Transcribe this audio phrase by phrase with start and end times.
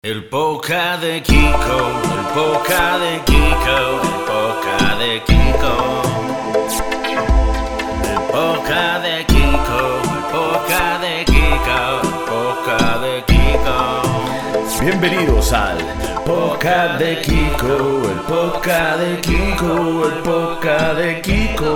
[0.00, 1.78] El poca de Kiko,
[2.14, 5.74] el poca de Kiko, el poca de Kiko.
[8.04, 9.80] El poca de Kiko,
[10.14, 13.76] el poca de Kiko, el poca de Kiko.
[14.84, 15.78] Bienvenidos al
[16.24, 17.74] Podcast de Kiko,
[18.08, 20.22] el Podcast de Kiko, el.
[20.22, 21.72] Poca de Kiko,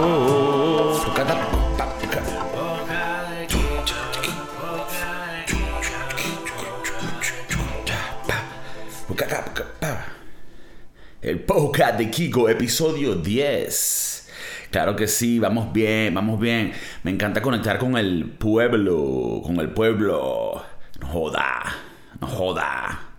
[11.23, 14.29] El Podcast de Kiko, episodio 10.
[14.73, 16.73] Claro que sí, vamos bien, vamos bien.
[17.05, 20.65] Me encanta conectar con el pueblo, con el pueblo.
[21.01, 21.77] No joda,
[22.21, 23.11] no joda.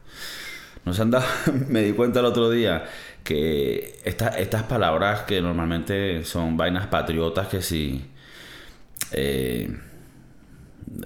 [0.84, 1.26] Nos anda,
[1.70, 2.84] me di cuenta el otro día
[3.24, 8.12] que estas palabras que normalmente son vainas patriotas que sí,
[9.14, 9.74] eh,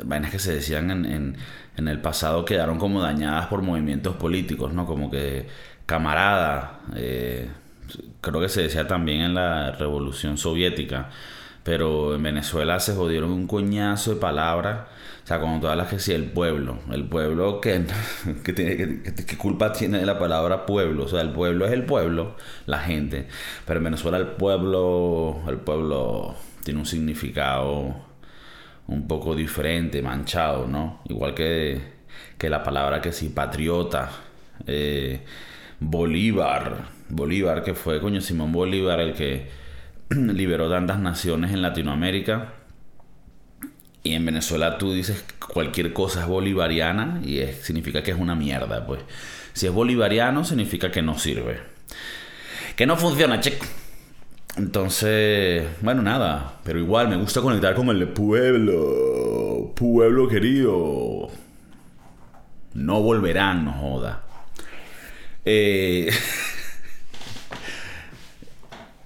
[0.04, 1.38] vainas que se decían en,
[1.78, 4.88] en, el pasado quedaron como dañadas por movimientos políticos, ¿no?
[4.88, 5.46] Como que
[5.88, 7.50] camarada, eh,
[8.22, 11.10] creo que se decía también en la revolución soviética,
[11.64, 14.82] pero en Venezuela se jodieron un coñazo de palabras
[15.28, 16.80] o sea, como todas las que sí, el pueblo.
[16.90, 17.84] El pueblo que,
[18.46, 21.04] que tiene, que, culpa tiene la palabra pueblo.
[21.04, 23.28] O sea, el pueblo es el pueblo, la gente.
[23.66, 27.94] Pero en Venezuela el pueblo, el pueblo tiene un significado
[28.88, 31.02] un poco diferente, manchado, ¿no?
[31.10, 31.82] Igual que,
[32.38, 34.10] que la palabra que sí, patriota.
[34.66, 35.26] Eh,
[35.80, 36.90] Bolívar.
[37.10, 39.50] Bolívar, que fue, coño, Simón Bolívar el que
[40.10, 42.54] liberó tantas naciones en Latinoamérica
[44.08, 48.86] y en Venezuela tú dices cualquier cosa es bolivariana y significa que es una mierda,
[48.86, 49.02] pues.
[49.52, 51.60] Si es bolivariano significa que no sirve.
[52.78, 53.66] Que no funciona, chico.
[54.56, 59.74] Entonces, bueno, nada, pero igual me gusta conectar con el pueblo.
[59.76, 61.30] Pueblo querido.
[62.74, 64.27] No volverán, no joda.
[65.50, 66.12] Eh...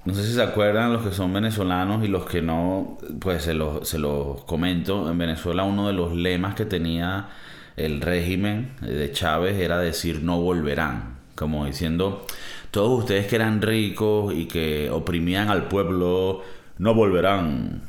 [0.03, 3.53] No sé si se acuerdan los que son venezolanos y los que no, pues se
[3.53, 3.99] los, se
[4.47, 5.11] comento.
[5.11, 7.29] En Venezuela uno de los lemas que tenía
[7.77, 12.25] el régimen de Chávez era decir no volverán, como diciendo
[12.71, 16.41] todos ustedes que eran ricos y que oprimían al pueblo
[16.79, 17.83] no volverán.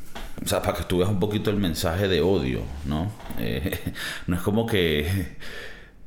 [0.44, 3.10] O sea, para que tú un poquito el mensaje de odio, ¿no?
[3.38, 3.78] Eh,
[4.26, 5.36] no es como que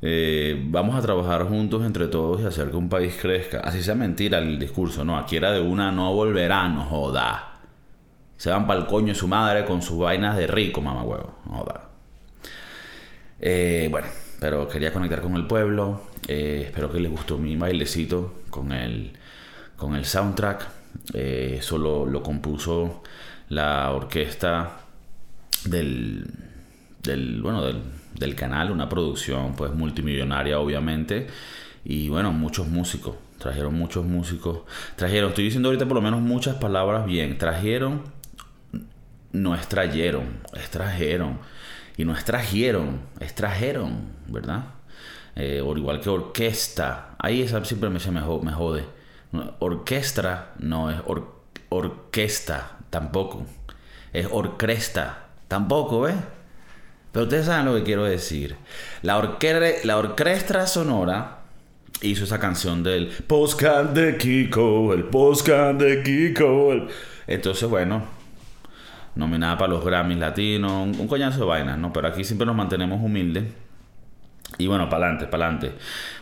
[0.02, 3.60] eh, vamos a trabajar juntos entre todos y hacer que un país crezca.
[3.60, 5.18] Así sea mentira el discurso, no.
[5.18, 7.60] Aquí era de una no volverá, no joda.
[8.36, 11.38] Se van para el coño su madre con sus vainas de rico, mamá huevo.
[11.46, 11.88] No joda.
[13.40, 14.08] Eh, bueno,
[14.40, 16.02] pero quería conectar con el pueblo.
[16.28, 19.12] Eh, espero que les gustó mi bailecito con el,
[19.76, 20.68] con el soundtrack.
[21.14, 23.02] eso lo, compuso
[23.48, 24.80] la orquesta
[25.64, 26.26] del,
[27.02, 27.80] del bueno, del
[28.18, 31.26] del canal, una producción pues multimillonaria obviamente.
[31.84, 34.60] Y bueno, muchos músicos, trajeron muchos músicos,
[34.96, 38.02] trajeron, estoy diciendo ahorita por lo menos muchas palabras bien, trajeron,
[39.32, 41.38] no extrayeron, extrajeron
[41.96, 44.64] y no extrajeron, extrajeron, ¿verdad?
[45.36, 48.20] Eh, o igual que orquesta, ahí esa siempre me, me,
[48.52, 48.84] jode.
[49.58, 50.98] Orquestra no es
[51.68, 53.46] orquesta tampoco,
[54.12, 56.16] es orquesta tampoco, ¿ves?
[57.16, 58.56] Pero ustedes saben lo que quiero decir.
[59.00, 59.38] La,
[59.84, 61.38] la orquesta sonora
[62.02, 66.74] hizo esa canción del Postcard de Kiko, el Postcard de Kiko.
[67.26, 68.02] Entonces, bueno,
[69.14, 71.90] nominada para los Grammys latinos, un, coñazo de vainas, ¿no?
[71.90, 73.44] Pero aquí siempre nos mantenemos humildes.
[74.58, 75.72] Y bueno, para adelante, para adelante.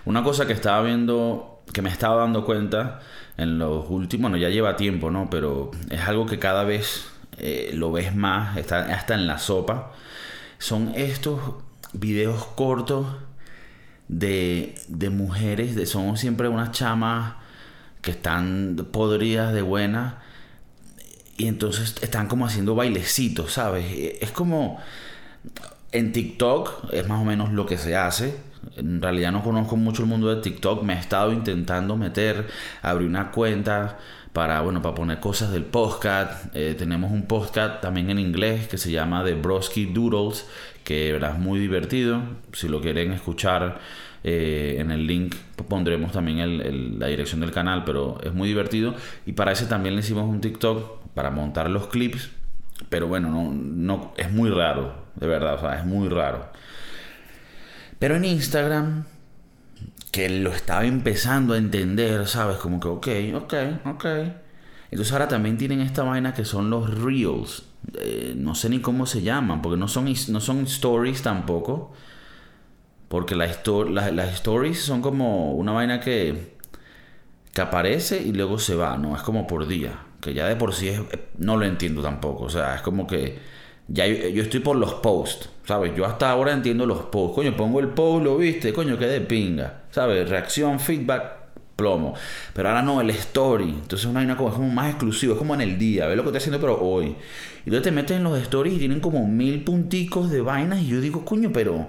[0.05, 3.01] Una cosa que estaba viendo, que me estaba dando cuenta
[3.37, 5.29] en los últimos, bueno, ya lleva tiempo, ¿no?
[5.29, 9.91] Pero es algo que cada vez eh, lo ves más, está hasta en la sopa
[10.59, 11.41] son estos
[11.93, 13.07] videos cortos
[14.09, 17.35] de, de mujeres, son siempre unas chamas
[18.03, 20.19] que están podridas de buena
[21.37, 23.87] y entonces están como haciendo bailecitos, ¿sabes?
[24.21, 24.81] Es como
[25.93, 28.37] en TikTok, es más o menos lo que se hace.
[28.77, 32.47] En realidad no conozco mucho el mundo de TikTok, me he estado intentando meter,
[32.83, 33.99] abrir una cuenta
[34.35, 36.55] para, bueno, para poner cosas del podcast.
[36.57, 40.47] Eh, tenemos un podcast también en inglés que se llama The Broski Doodles,
[40.83, 42.21] que es muy divertido.
[42.53, 43.79] Si lo quieren escuchar,
[44.25, 45.37] eh, en el link
[45.69, 48.97] pondremos también la dirección del canal, pero es muy divertido.
[49.25, 52.29] Y para ese también le hicimos un TikTok para montar los clips.
[52.89, 56.49] Pero bueno, no, no, es muy raro, de verdad, o sea, es muy raro.
[58.01, 59.05] Pero en Instagram
[60.15, 62.59] que lo estaba empezando a entender, ¿sabes?
[62.59, 63.55] Como que, ok, ok,
[63.87, 64.05] ok.
[64.93, 67.65] Entonces ahora también tienen esta vaina que son los reels.
[67.99, 71.93] Eh, no sé ni cómo se llaman, porque no son, no son stories tampoco.
[73.09, 73.59] Porque las
[74.35, 76.59] stories son como una vaina que,
[77.53, 79.17] que aparece y luego se va, ¿no?
[79.17, 79.99] Es como por día.
[80.21, 81.01] Que ya de por sí es,
[81.39, 82.45] no lo entiendo tampoco.
[82.45, 83.37] O sea, es como que
[83.89, 85.95] ya yo, estoy por los posts, ¿sabes?
[85.95, 87.35] Yo hasta ahora entiendo los posts.
[87.35, 89.83] Coño, pongo el post, lo viste, coño, qué de pinga.
[89.91, 90.29] ¿Sabes?
[90.29, 91.45] Reacción, feedback,
[91.77, 92.15] plomo.
[92.55, 93.69] Pero ahora no, el story.
[93.69, 96.07] Entonces una como, es como más exclusivo, es como en el día.
[96.07, 97.17] Ve lo que estoy haciendo, pero hoy.
[97.65, 100.81] Y entonces te metes en los stories y tienen como mil punticos de vainas.
[100.81, 101.89] Y yo digo, coño, pero.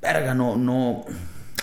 [0.00, 1.04] Verga, no, no.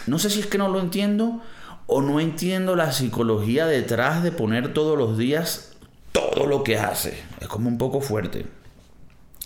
[0.07, 1.41] No sé si es que no lo entiendo.
[1.87, 5.77] O no entiendo la psicología detrás de poner todos los días
[6.11, 7.17] todo lo que hace.
[7.39, 8.45] Es como un poco fuerte.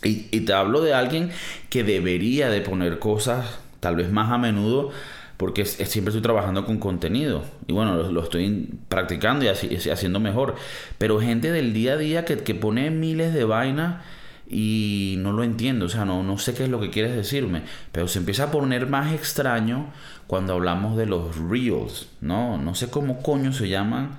[0.04, 1.32] Y, y te hablo de alguien
[1.70, 4.92] que debería de poner cosas tal vez más a menudo
[5.38, 10.56] porque siempre estoy trabajando con contenido y bueno, lo, estoy practicando y así- haciendo mejor.
[10.98, 14.04] Pero gente del día a día que, que pone miles de vainas
[14.50, 17.64] y no lo entiendo, o sea, no, no sé qué es lo que quieres decirme,
[17.92, 19.88] pero se empieza a poner más extraño
[20.28, 22.58] cuando hablamos de los reels, ¿no?
[22.58, 24.18] No sé cómo coño se llaman.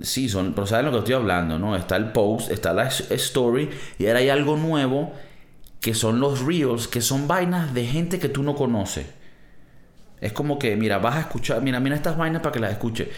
[0.00, 1.74] Sí, son, pero saben lo que estoy hablando, ¿no?
[1.76, 3.68] Está el post, está la story
[3.98, 5.12] y ahora hay algo nuevo
[5.80, 9.06] que son los reels, que son vainas de gente que tú no conoces.
[10.20, 13.08] Es como que, mira, vas a escuchar, mira, mira estas vainas para que las escuches.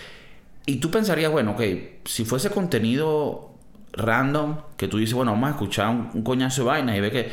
[0.67, 1.63] Y tú pensarías, bueno, ok,
[2.05, 3.55] si fuese contenido
[3.93, 7.11] random, que tú dices, bueno, vamos a escuchar un, un coñazo de vainas y ve
[7.11, 7.33] que...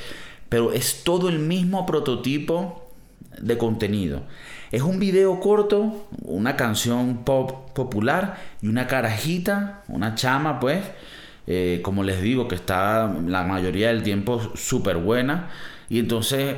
[0.49, 2.89] Pero es todo el mismo prototipo
[3.37, 4.21] de contenido.
[4.71, 10.83] Es un video corto, una canción pop popular y una carajita, una chama, pues,
[11.47, 15.49] eh, como les digo, que está la mayoría del tiempo súper buena.
[15.89, 16.57] Y entonces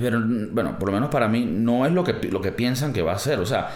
[0.00, 3.02] pero, bueno, por lo menos para mí no es lo que, lo que piensan que
[3.02, 3.38] va a ser.
[3.38, 3.70] O sea,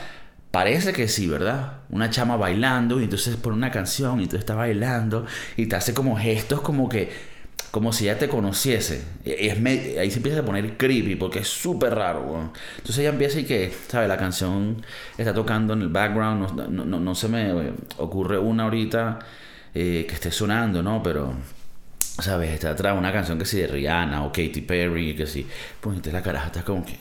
[0.51, 1.81] parece que sí, ¿verdad?
[1.91, 5.95] Una chama bailando y entonces pone una canción y tú estás bailando y te hace
[5.95, 7.38] como gestos como que,
[7.71, 9.03] como si ya te conociese.
[9.25, 9.57] Y es
[9.99, 12.51] ahí se empieza a poner creepy porque es súper raro.
[12.77, 14.09] Entonces ella empieza y que, ¿sabes?
[14.09, 14.83] La canción
[15.17, 16.53] está tocando en el background.
[16.57, 19.19] No, no- no- no se me ocurre una ahorita
[19.75, 21.03] eh, que esté sonando, ¿no?
[21.03, 21.35] Pero...
[22.21, 22.51] ¿Sabes?
[22.51, 25.47] Está atrás una canción que sí de Rihanna o Katy Perry, que sí.
[25.81, 26.95] Pues la caraja está como que.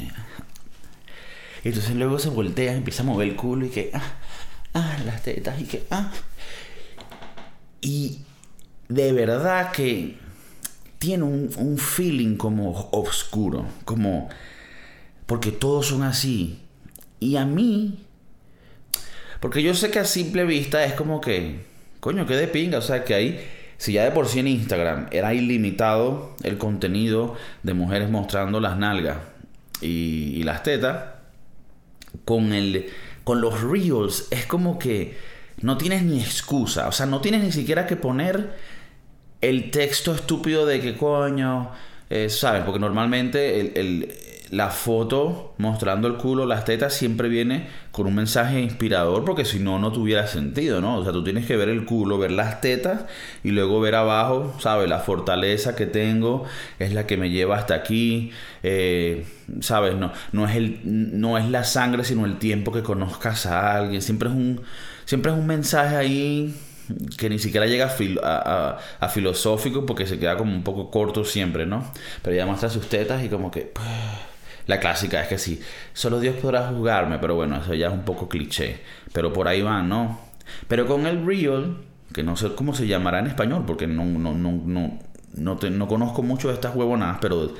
[1.63, 3.89] Y entonces luego se voltea, empieza a mover el culo y que.
[3.95, 4.01] Ah,
[4.75, 5.87] ah, las tetas y que.
[5.89, 6.11] Ah.
[7.81, 8.19] Y
[8.89, 10.17] de verdad que
[10.99, 14.29] tiene un, un feeling como oscuro, como.
[15.25, 16.59] Porque todos son así.
[17.19, 17.99] Y a mí.
[19.39, 21.65] Porque yo sé que a simple vista es como que.
[21.99, 22.79] Coño, qué de pinga.
[22.79, 23.47] O sea, que ahí.
[23.77, 28.75] Si ya de por sí en Instagram era ilimitado el contenido de mujeres mostrando las
[28.75, 29.17] nalgas
[29.81, 30.97] y, y las tetas,
[32.25, 32.87] con, el,
[33.23, 35.15] con los reels es como que
[35.61, 36.87] no tienes ni excusa.
[36.87, 38.53] O sea, no tienes ni siquiera que poner
[39.41, 41.69] el texto estúpido de que coño,
[42.09, 42.63] eh, ¿sabes?
[42.63, 44.13] Porque normalmente el, el-
[44.49, 49.59] la foto mostrando el culo, las tetas, siempre viene con un mensaje inspirador, porque si
[49.59, 50.97] no, no tuviera sentido, ¿no?
[50.99, 53.01] O sea, tú tienes que ver el culo, ver las tetas
[53.43, 54.87] y luego ver abajo, ¿sabes?
[54.87, 56.45] La fortaleza que tengo
[56.79, 58.31] es la que me lleva hasta aquí,
[58.63, 59.25] eh,
[59.59, 59.95] ¿sabes?
[59.95, 64.01] No, no, es el, no es la sangre, sino el tiempo que conozcas a alguien.
[64.01, 64.61] Siempre es un,
[65.05, 66.55] siempre es un mensaje ahí
[67.17, 71.23] que ni siquiera llega a, fil- a, filosófico porque se queda como un poco corto
[71.25, 71.91] siempre, ¿no?
[72.21, 73.61] Pero ya muestra sus tetas y como que...
[73.73, 73.85] pues,
[74.67, 75.61] La clásica es que sí,
[75.93, 78.81] solo Dios podrá juzgarme, pero bueno, eso ya es un poco cliché.
[79.13, 80.19] Pero por ahí van, ¿no?
[80.67, 81.77] Pero con el real,
[82.13, 84.99] que no sé cómo se llamará en español, porque no, no, no, no,
[85.35, 87.53] no, te- no conozco mucho de estas huevonadas, pero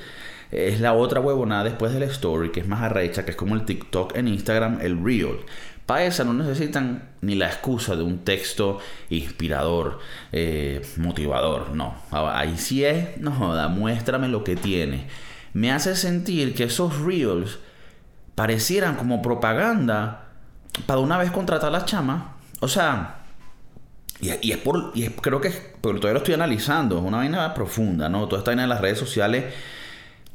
[0.52, 3.66] es la otra huevonada después del story, que es más arrecha, que es como el
[3.66, 5.40] TikTok en Instagram, el real.
[5.88, 8.78] Para esa no necesitan ni la excusa de un texto
[9.10, 10.00] inspirador,
[10.32, 11.96] eh, motivador, no.
[12.12, 15.08] Ahí sí es, no joda, muéstrame lo que tiene.
[15.54, 17.58] Me hace sentir que esos reels
[18.36, 20.26] parecieran como propaganda
[20.86, 22.36] para una vez contratar a la chama.
[22.60, 23.22] O sea,
[24.20, 27.54] y, es por, y es- creo que porque todavía lo estoy analizando, es una vaina
[27.54, 28.28] profunda, ¿no?
[28.28, 29.54] Toda esta vaina de las redes sociales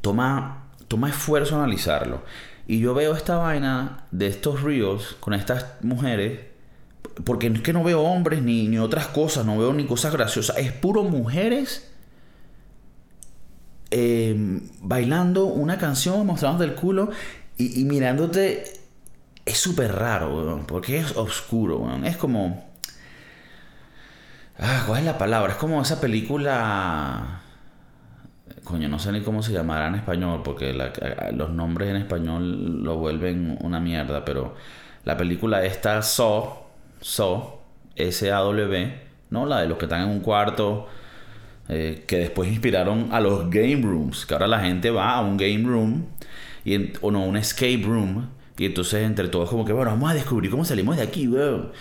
[0.01, 2.23] toma, toma esfuerzo analizarlo.
[2.65, 6.39] Y yo veo esta vaina de estos reels con estas mujeres,
[7.25, 10.57] porque es que no veo hombres ni, ni otras cosas, no veo ni cosas graciosas,
[10.57, 11.91] es puro mujeres
[13.91, 14.35] eh,
[14.81, 17.11] bailando una canción, mostrándote el culo
[17.57, 18.63] y, y mirándote.
[19.45, 22.05] Es súper raro, weón, porque es oscuro, weón.
[22.05, 22.71] Es como...
[24.57, 25.51] Ah, ¿cuál es la palabra?
[25.51, 27.42] Es como esa película...
[28.63, 30.93] Coño, no sé ni cómo se llamará en español, porque la-
[31.35, 34.55] los nombres en español lo vuelven una mierda, pero
[35.03, 36.59] la película esta Saw,
[37.01, 37.59] Saw,
[37.95, 38.93] S-A-W,
[39.31, 39.45] ¿no?
[39.45, 40.87] La de los que están en un cuarto,
[41.67, 45.35] eh, que después inspiraron a los game rooms, que ahora la gente va a un
[45.37, 46.05] game room
[46.63, 48.29] y en- o no, un escape room.
[48.57, 51.71] Y entonces entre todos como que, bueno, vamos a descubrir cómo salimos de aquí, weón.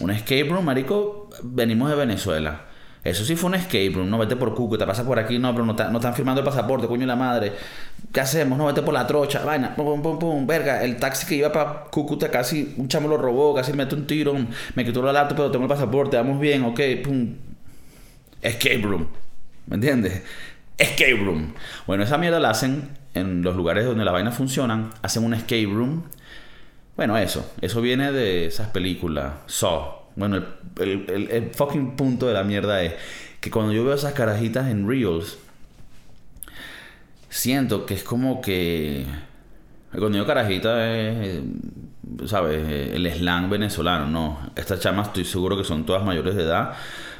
[0.00, 2.65] Un escape room, marico, venimos de Venezuela.
[3.06, 5.64] Eso sí fue un escape room, no vete por Cúcuta, pasa por aquí, no, pero
[5.64, 7.52] no, están firmando el pasaporte, coño la madre.
[8.12, 8.58] ¿Qué hacemos?
[8.58, 10.82] No, vete por la trocha, vaina, pum, pum, pum, pum, verga.
[10.82, 14.08] El taxi que iba para Cúcuta casi, un chamo lo robó, casi me mete un
[14.08, 14.34] tiro,
[14.74, 17.34] me quitó la lata, pero tengo el pasaporte, vamos bien, ok, pum.
[18.42, 19.06] Escape room,
[19.68, 20.22] ¿me entiendes?
[20.76, 21.54] Escape room.
[21.86, 25.66] Bueno, esa mierda la hacen en los lugares donde las vainas funcionan, hacen un escape
[25.66, 26.02] room.
[26.96, 30.05] Bueno, eso, eso viene de esas películas, Saw.
[30.16, 30.42] Bueno,
[30.80, 32.94] el, el- fucking punto de la mierda es
[33.40, 35.38] que cuando yo veo esas carajitas en Reels,
[37.28, 39.06] siento que es como que.
[39.92, 41.40] Cuando yo carajita es.
[42.26, 42.92] ¿Sabes?
[42.94, 44.50] El slang venezolano, no.
[44.56, 46.72] Estas chamas estoy seguro que son todas mayores de edad,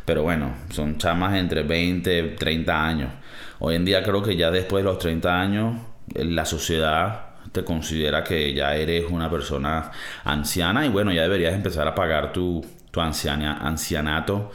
[0.04, 3.10] pero bueno, son chamas entre 20, 30 años.
[3.58, 5.76] Hoy en día creo que ya después de los 30 años,
[6.14, 9.90] eh, la sociedad te considera que ya eres una persona
[10.24, 12.64] anciana y bueno, ya deberías empezar a pagar tu,
[13.02, 14.52] ancianato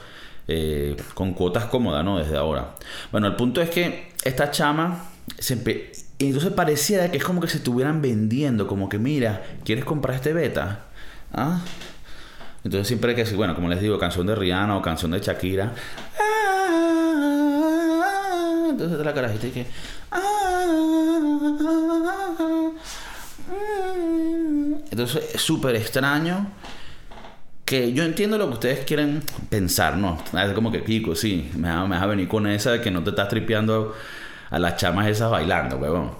[0.48, 2.18] eh, con cuotas cómodas, ¿no?
[2.18, 2.76] Desde ahora.
[3.12, 5.06] Bueno, el punto es que esta chama
[6.18, 10.16] y entonces pareciera que es como que se estuvieran vendiendo, como que mira, ¿quieres comprar
[10.16, 10.86] este beta?
[11.34, 11.62] ¿Ah?
[12.64, 15.74] Entonces siempre que, bueno, como les digo, canción de Rihanna o canción de Shakira.
[18.70, 19.66] Entonces la carajita que...
[20.12, 20.52] ah.
[24.92, 26.48] Entonces es súper extraño
[27.72, 30.22] que yo entiendo lo que ustedes quieren pensar, ¿no?
[30.38, 33.02] Es como que Kiko, sí, me vas, me a venir con esa de que no
[33.02, 33.96] te estás tripeando
[34.50, 36.12] a las chamas esas bailando, huevón.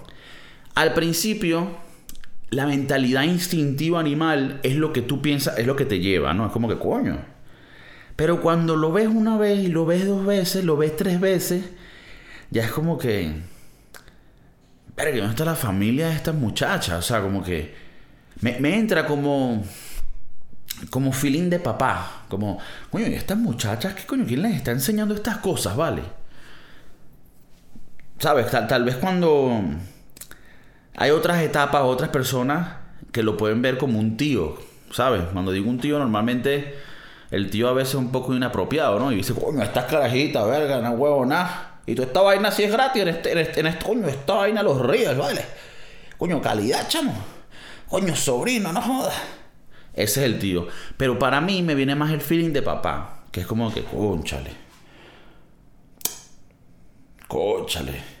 [0.74, 1.76] Al principio,
[2.48, 6.46] la mentalidad instintiva animal es lo que tú piensas, es lo que te lleva, ¿no?
[6.46, 7.18] Es como que coño.
[8.16, 11.66] Pero cuando lo ves una vez y lo ves dos veces, lo ves tres veces,
[12.50, 13.30] ya es como que.
[14.94, 16.98] Pero ¿dónde está la familia de estas muchachas?
[16.98, 17.74] O sea, como que.
[18.40, 19.62] Me entra como.
[20.90, 22.24] Como feeling de papá.
[22.28, 22.58] Como,
[22.90, 24.24] coño, ¿y estas muchachas qué coño?
[24.26, 26.02] ¿Quién les está enseñando estas cosas, vale?
[28.18, 28.50] ¿Sabes?
[28.50, 29.60] Tal, tal vez cuando
[30.96, 32.76] hay otras etapas, otras personas
[33.10, 34.56] que lo pueden ver como un tío,
[34.92, 35.22] ¿sabes?
[35.32, 36.74] Cuando digo un tío, normalmente
[37.30, 39.10] el tío a veces es un poco inapropiado, ¿no?
[39.12, 41.80] Y dice, coño, estas carajitas, verga, no huevo, nada.
[41.86, 44.34] Y toda esta vaina sí es gratis en este, en este, en este- coño, esta
[44.34, 45.44] vaina los ríos, ¿vale?
[46.16, 47.12] Coño, calidad, chamo.
[47.88, 49.14] Coño, sobrino, no jodas.
[49.94, 50.66] Ese es el tío.
[50.96, 54.50] Pero para mí me viene más el feeling de papá, que es como que, conchale.
[57.28, 58.12] Cóchale.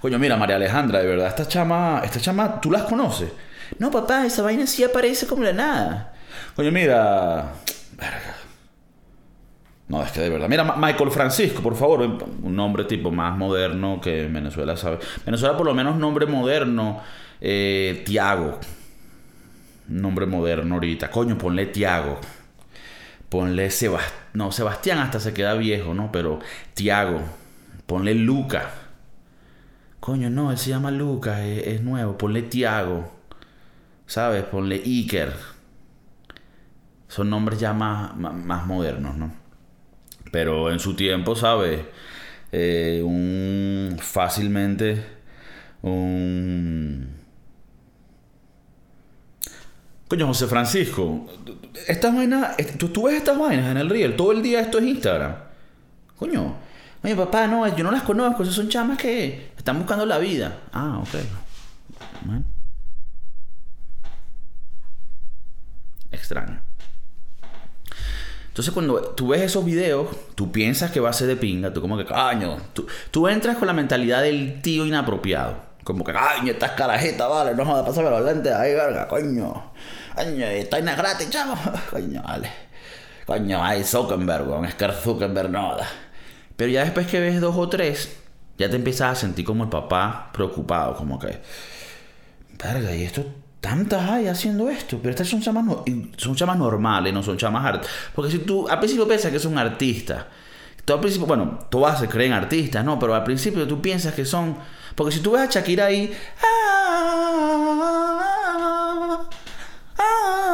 [0.00, 3.30] Coño, mira, María Alejandra, de verdad, esta chama, esta chama, ¿tú las conoces?
[3.78, 6.14] No, papá, esa vaina sí aparece como la nada.
[6.56, 7.52] Coño, mira.
[7.96, 8.36] Verga.
[9.88, 10.48] No, es que de verdad.
[10.48, 12.00] Mira, Michael Francisco, por favor.
[12.02, 15.00] Un nombre tipo más moderno que en Venezuela, ¿sabes?
[15.24, 17.00] Venezuela, por lo menos, nombre moderno.
[17.40, 18.58] Eh, Tiago.
[19.88, 21.10] Nombre moderno ahorita.
[21.10, 22.20] Coño, ponle Tiago.
[23.28, 24.20] Ponle Sebastián.
[24.34, 26.12] No, Sebastián hasta se queda viejo, ¿no?
[26.12, 26.40] Pero
[26.74, 27.20] Tiago.
[27.86, 28.70] Ponle Luca.
[30.00, 32.16] Coño, no, él se llama Luca, es, nuevo.
[32.18, 33.12] Ponle Tiago.
[34.06, 34.44] ¿Sabes?
[34.44, 35.32] Ponle Iker.
[37.08, 39.32] Son nombres ya más, más, más modernos, ¿no?
[40.30, 41.80] Pero en su tiempo, ¿sabes?
[42.52, 43.96] Eh, un.
[43.98, 45.04] fácilmente.
[45.82, 47.17] Un.
[50.08, 51.26] Coño, José Francisco,
[51.86, 54.86] estas vainas, tú, tú ves estas vainas en el Riel, todo el día esto es
[54.86, 55.34] Instagram.
[56.16, 56.56] Coño,
[57.04, 60.60] oye papá, no, yo no las conozco, esas son chamas que están buscando la vida.
[60.72, 61.14] Ah, ok.
[66.10, 66.62] Extraño.
[68.48, 71.82] Entonces cuando tú ves esos videos, tú piensas que va a ser de pinga, tú
[71.82, 75.67] como que, caño, tú, tú entras con la mentalidad del tío inapropiado.
[75.88, 79.72] Como que, caño, estas carajitas, vale, no jodas, pásame los lentes ahí, verga, coño.
[80.14, 81.54] Coño, esta vaina es gratis, chavo.
[81.90, 82.50] Coño, vale.
[83.24, 85.86] Coño, ay, Zuckerberg, weón, es que Zuckerberg no da.
[86.56, 88.18] Pero ya después que ves dos o tres,
[88.58, 91.40] ya te empiezas a sentir como el papá preocupado, como que,
[92.62, 93.24] verga, y esto,
[93.62, 95.84] tantas hay haciendo esto, pero estas son chamas, no-
[96.18, 97.84] son chamas normales, no son chamas art.
[98.14, 100.24] Porque si tú al principio piensas que son artistas,
[100.84, 102.98] tú al principio, bueno, todas se creen artistas, ¿no?
[102.98, 104.56] Pero al principio tú piensas que son,
[104.98, 106.12] porque si tú ves a Shakira ahí,
[106.42, 107.38] ah,
[109.96, 110.48] ah,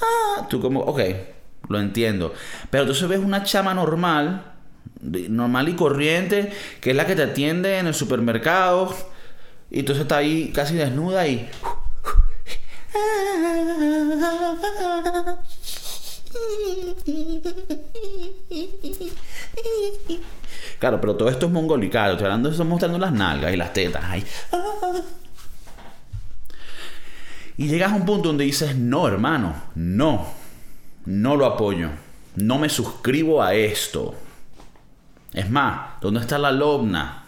[0.00, 1.00] ah, tú como, ok,
[1.68, 2.32] lo entiendo.
[2.70, 4.54] Pero entonces ves una chama normal,
[5.02, 8.94] normal y corriente, que es la que te atiende en el supermercado,
[9.70, 11.50] y entonces está ahí casi desnuda y...
[20.78, 22.12] Claro, pero todo esto es mongolical.
[22.12, 24.02] Estoy hablando eso mostrando las nalgas y las tetas.
[24.04, 24.24] Ay.
[27.56, 30.28] Y llegas a un punto donde dices, no, hermano, no,
[31.06, 31.90] no lo apoyo.
[32.36, 34.14] No me suscribo a esto.
[35.32, 37.24] Es más, ¿dónde está la lobna?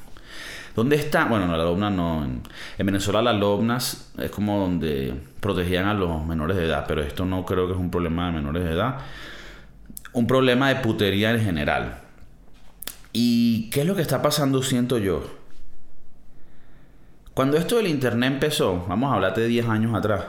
[0.76, 1.24] ¿Dónde está?
[1.24, 2.24] Bueno, la lobna no.
[2.24, 2.42] En,
[2.78, 7.44] Venezuela las lobnas es como donde protegían a los menores de edad, pero esto no
[7.44, 8.98] creo que es un problema de menores de edad.
[10.12, 12.00] Un problema de putería en general.
[13.12, 15.24] ¿Y qué es lo que está pasando, siento yo?
[17.34, 20.24] Cuando esto del internet empezó, vamos a hablar de 10 años atrás,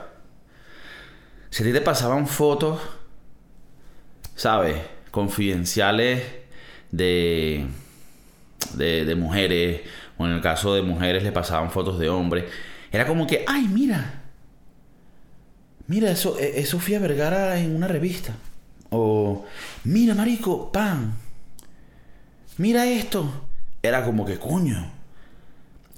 [1.49, 2.79] si a ti te pasaban fotos,
[4.35, 4.77] ¿sabes?
[5.11, 6.23] Confidenciales
[6.91, 7.65] de,
[8.75, 9.81] de, de mujeres,
[10.17, 12.45] o en el caso de mujeres le pasaban fotos de hombres,
[12.91, 14.20] era como que, ay, mira,
[15.91, 18.33] mira, eso es eh, Sofía Vergara en una revista.
[18.91, 19.45] O,
[19.83, 21.15] mira, marico, pan,
[22.57, 23.29] mira esto.
[23.83, 24.89] Era como que, coño.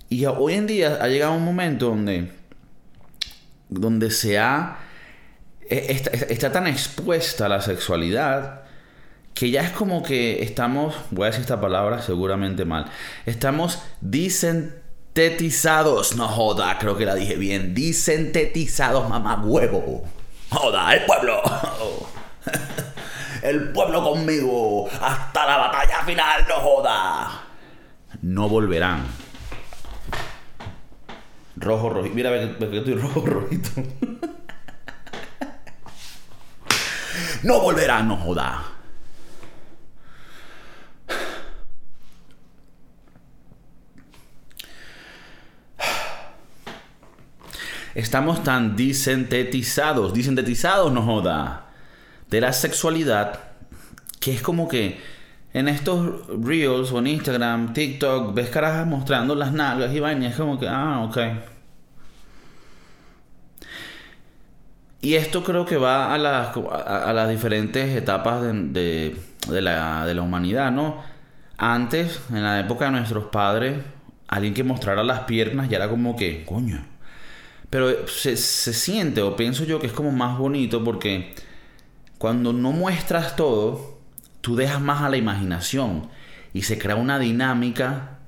[0.10, 2.32] Y hoy en día ha llegado un momento donde,
[3.70, 4.80] donde se ha,
[5.70, 8.62] e, está, tan expuesta la sexualidad
[9.36, 12.86] que ya es como que estamos, voy a decir esta palabra seguramente mal,
[13.28, 13.80] estamos
[15.14, 20.04] disentetizados, no joda, creo que la dije bien, disentetizados, mamá huevo,
[20.50, 21.40] joda, el pueblo,
[23.44, 27.44] el pueblo conmigo, hasta la batalla final, no joda,
[28.24, 29.06] no volverán.
[31.58, 33.70] Rojo, rojito, mira, ve que estoy rojo, rojito.
[37.44, 38.73] no volverán, no joda.
[47.96, 51.68] Estamos tan disentetizados, disentetizados, no joda,
[52.30, 53.40] de la sexualidad,
[54.20, 55.00] que es como que
[55.54, 60.38] en estos reels o en Instagram, TikTok, ves carajas mostrando las nalgas y vainas, es
[60.38, 61.18] como que, ah, ok.
[65.02, 69.16] Y esto creo que va a las, a, las diferentes etapas de,
[69.50, 71.04] de, la, de la humanidad, ¿no?
[71.58, 73.84] Antes, en la época de nuestros padres,
[74.28, 76.93] alguien que mostrara las piernas ya era como que, coño,
[77.74, 81.34] pero se, siente, o pienso yo, que es como más bonito porque
[82.20, 83.98] cuando no muestras todo,
[84.42, 86.08] tú dejas más a la imaginación
[86.54, 88.20] y se crea una dinámica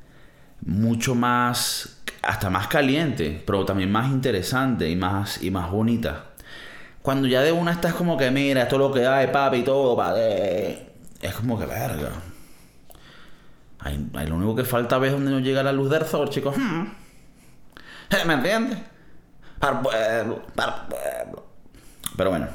[0.65, 6.31] mucho más, hasta más caliente, pero también más interesante y más, y más bonita.
[7.03, 9.63] Cuando ya de una estás como que, mira, esto es lo que de papi y
[9.63, 9.95] todo,
[11.21, 12.09] es como que verga.
[13.81, 16.55] Hay, lo único que falta es donde no llega la luz del sol, chicos.
[18.25, 18.94] ¿Me entiendes?
[22.17, 22.47] Pero bueno.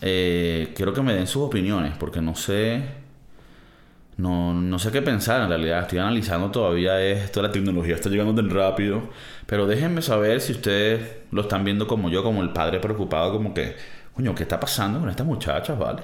[0.00, 3.02] Eh, quiero que me den sus opiniones, porque no sé.
[4.16, 5.82] No, no sé qué pensar en realidad.
[5.82, 7.42] Estoy analizando todavía esto.
[7.42, 9.02] La tecnología está llegando tan rápido.
[9.46, 13.54] Pero déjenme saber si ustedes lo están viendo como yo, como el padre preocupado, como
[13.54, 13.76] que,
[14.14, 16.02] coño, ¿qué está pasando con estas muchachas, vale?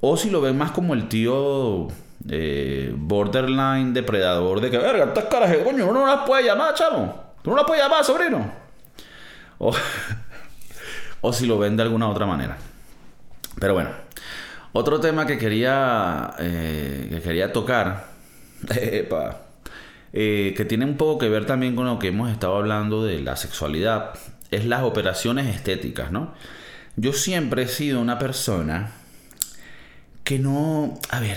[0.00, 1.88] O si lo ven más como el tío
[2.28, 7.23] eh, borderline depredador de que, verga, estas caras, coño, uno no las puede llamar, chavo.
[7.44, 8.50] ¿Tú no la puedes llamar, sobrino?
[11.20, 12.56] O, si lo ven de alguna otra manera.
[13.60, 13.90] Pero bueno,
[14.72, 18.06] otro tema que quería, eh, que quería tocar,
[18.74, 23.20] eh, que tiene un poco que ver también con lo que hemos estado hablando de
[23.20, 24.14] la sexualidad,
[24.50, 26.32] es las operaciones estéticas, ¿no?
[26.96, 28.92] Yo siempre he sido una persona
[30.22, 31.36] que no, a ver,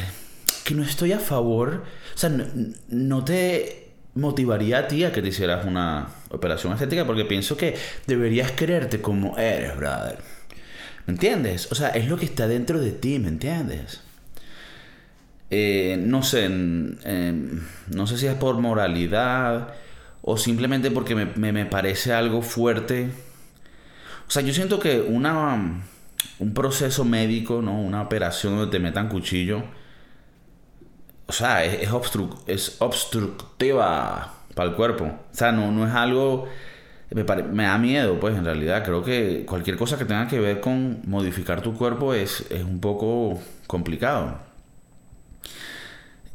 [0.63, 1.83] que no estoy a favor,
[2.15, 2.31] o sea,
[2.87, 3.86] no te
[4.17, 7.75] motivaría a ti a que te hicieras una operación estética porque pienso que
[8.05, 10.17] deberías quererte como eres, brother.
[11.05, 11.71] ¿Me entiendes?
[11.71, 14.01] O sea, es lo que está dentro de ti, ¿me entiendes?
[15.49, 19.73] Eh, no sé, no sé si es por moralidad
[20.21, 23.09] o simplemente porque me, me, parece algo fuerte.
[24.27, 25.85] O sea, yo siento que una,
[26.39, 27.79] un proceso médico, ¿no?
[27.79, 29.63] Una operación donde te metan cuchillo
[31.27, 31.89] o sea, es,
[32.47, 35.05] es, obstructiva para el cuerpo.
[35.05, 36.47] O sea, no, no es algo...
[37.09, 40.59] Me, me, da miedo, pues en realidad creo que cualquier cosa que tenga que ver
[40.59, 44.39] con modificar tu cuerpo es, es un poco complicado.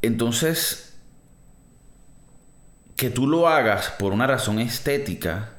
[0.01, 0.99] Entonces,
[2.97, 5.51] que tú lo hagas por una razón estética,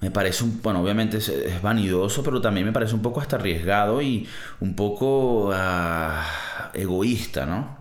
[0.00, 4.02] me parece un, bueno, obviamente es, vanidoso, pero también me parece un poco hasta arriesgado
[4.02, 4.28] y
[4.60, 7.77] un poco ah, egoísta, ¿no?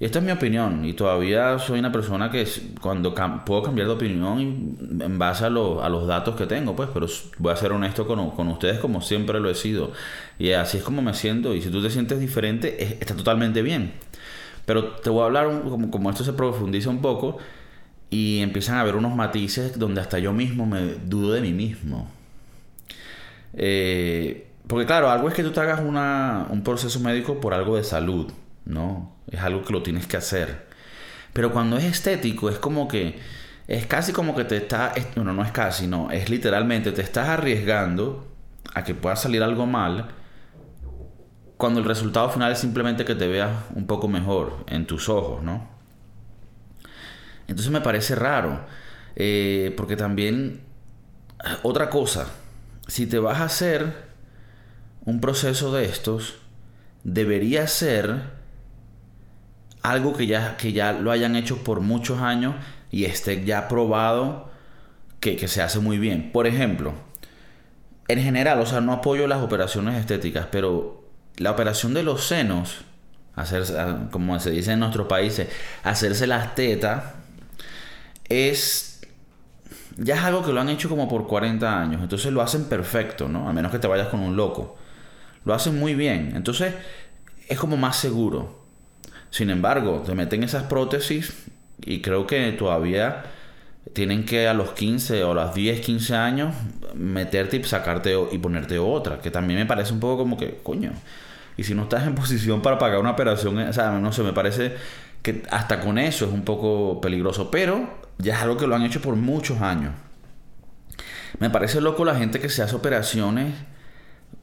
[0.00, 2.46] Y esta es mi opinión y todavía soy una persona que
[2.80, 7.06] cuando puedo cambiar de opinión en base a, los datos que tengo, pues, pero
[7.38, 9.92] voy a ser honesto con, con, ustedes como siempre lo he sido.
[10.38, 13.92] Y así es como me siento y si tú te sientes diferente está totalmente bien.
[14.66, 17.38] Pero te voy a hablar, como, como esto se profundiza un poco,
[18.10, 22.08] y empiezan a haber unos matices donde hasta yo mismo me dudo de mí mismo.
[23.54, 27.76] Eh, porque claro, algo es que tú te hagas una, un proceso médico por algo
[27.76, 28.30] de salud,
[28.68, 29.16] ¿no?
[29.30, 30.68] Es algo que lo tienes que hacer.
[31.32, 33.18] Pero cuando es estético, es como que,
[33.66, 37.28] es casi como que te está, bueno, no es casi, no, es literalmente, te estás
[37.28, 38.28] arriesgando
[38.74, 40.08] a que pueda salir algo mal
[41.56, 45.42] cuando el resultado final es simplemente que te veas un poco mejor en tus ojos,
[45.42, 45.68] ¿no?
[47.48, 48.60] Entonces me parece raro,
[49.16, 50.60] eh, porque también,
[51.62, 52.28] otra cosa,
[52.86, 54.08] si te vas a hacer
[55.04, 56.38] un proceso de estos,
[57.02, 58.37] debería ser
[59.90, 62.54] algo que ya, que ya lo hayan hecho por muchos años
[62.90, 64.50] y esté ya probado
[65.20, 66.30] que, que se hace muy bien.
[66.32, 66.94] Por ejemplo,
[68.08, 71.04] en general, o sea, no apoyo las operaciones estéticas, pero
[71.36, 72.78] la operación de los senos,
[73.36, 73.74] hacerse,
[74.10, 75.48] como se dice en nuestros países,
[75.84, 77.04] hacerse las tetas,
[78.28, 78.88] es
[79.98, 82.02] ya es algo que lo han hecho como por 40 años.
[82.02, 83.48] Entonces lo hacen perfecto, ¿no?
[83.48, 84.76] A menos que te vayas con un loco.
[85.44, 86.32] Lo hacen muy bien.
[86.36, 86.74] Entonces
[87.48, 88.67] es como más seguro.
[89.30, 91.46] Sin embargo, te meten esas prótesis
[91.84, 93.24] y creo que todavía
[93.92, 96.54] tienen que a los 15 o a los 10, 15 años
[96.94, 99.20] meterte y sacarte y ponerte otra.
[99.20, 100.92] Que también me parece un poco como que, coño.
[101.56, 104.32] Y si no estás en posición para pagar una operación, o sea, no sé, me
[104.32, 104.74] parece
[105.22, 107.50] que hasta con eso es un poco peligroso.
[107.50, 107.88] Pero
[108.18, 109.92] ya es algo que lo han hecho por muchos años.
[111.38, 113.54] Me parece loco la gente que se hace operaciones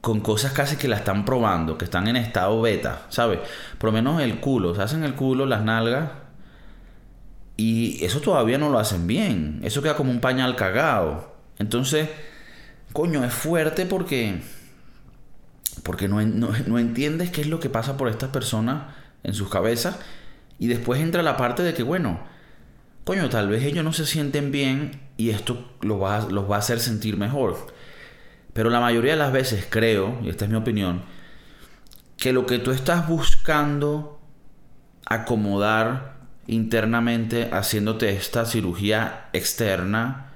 [0.00, 3.40] con cosas casi que la están probando, que están en estado beta, ¿sabes?
[3.78, 6.10] Por lo menos el culo, se hacen el culo, las nalgas,
[7.56, 9.60] y eso todavía no lo hacen bien.
[9.62, 11.34] Eso queda como un pañal cagado.
[11.58, 12.08] Entonces,
[12.92, 14.42] coño, es fuerte porque.
[15.82, 19.48] Porque no, no, no, entiendes qué es lo que pasa por estas personas en sus
[19.48, 19.96] cabezas.
[20.58, 22.20] Y después entra la parte de que, bueno,
[23.04, 26.60] coño, tal vez ellos no se sienten bien y esto los va, los va a
[26.60, 27.74] hacer sentir mejor.
[28.56, 31.02] Pero la mayoría de las veces creo, y esta es mi opinión,
[32.16, 34.18] que lo que tú estás buscando
[35.04, 36.16] acomodar
[36.46, 40.32] internamente haciéndote esta cirugía externa,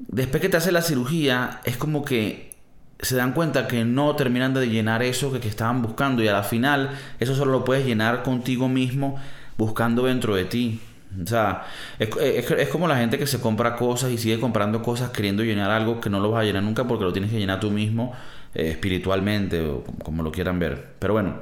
[0.00, 2.56] después que te hace la cirugía, es como que
[2.98, 6.32] se dan cuenta que no terminan de llenar eso que, que estaban buscando y a
[6.32, 9.20] la final eso solo lo puedes llenar contigo mismo
[9.56, 10.80] buscando dentro de ti.
[11.22, 11.64] O sea,
[11.98, 16.00] es, como la gente que se compra cosas y sigue comprando cosas queriendo llenar algo
[16.00, 18.12] que no lo vas a llenar nunca porque lo tienes que llenar tú mismo
[18.54, 20.94] eh, espiritualmente o como lo quieran ver.
[20.98, 21.36] Pero bueno,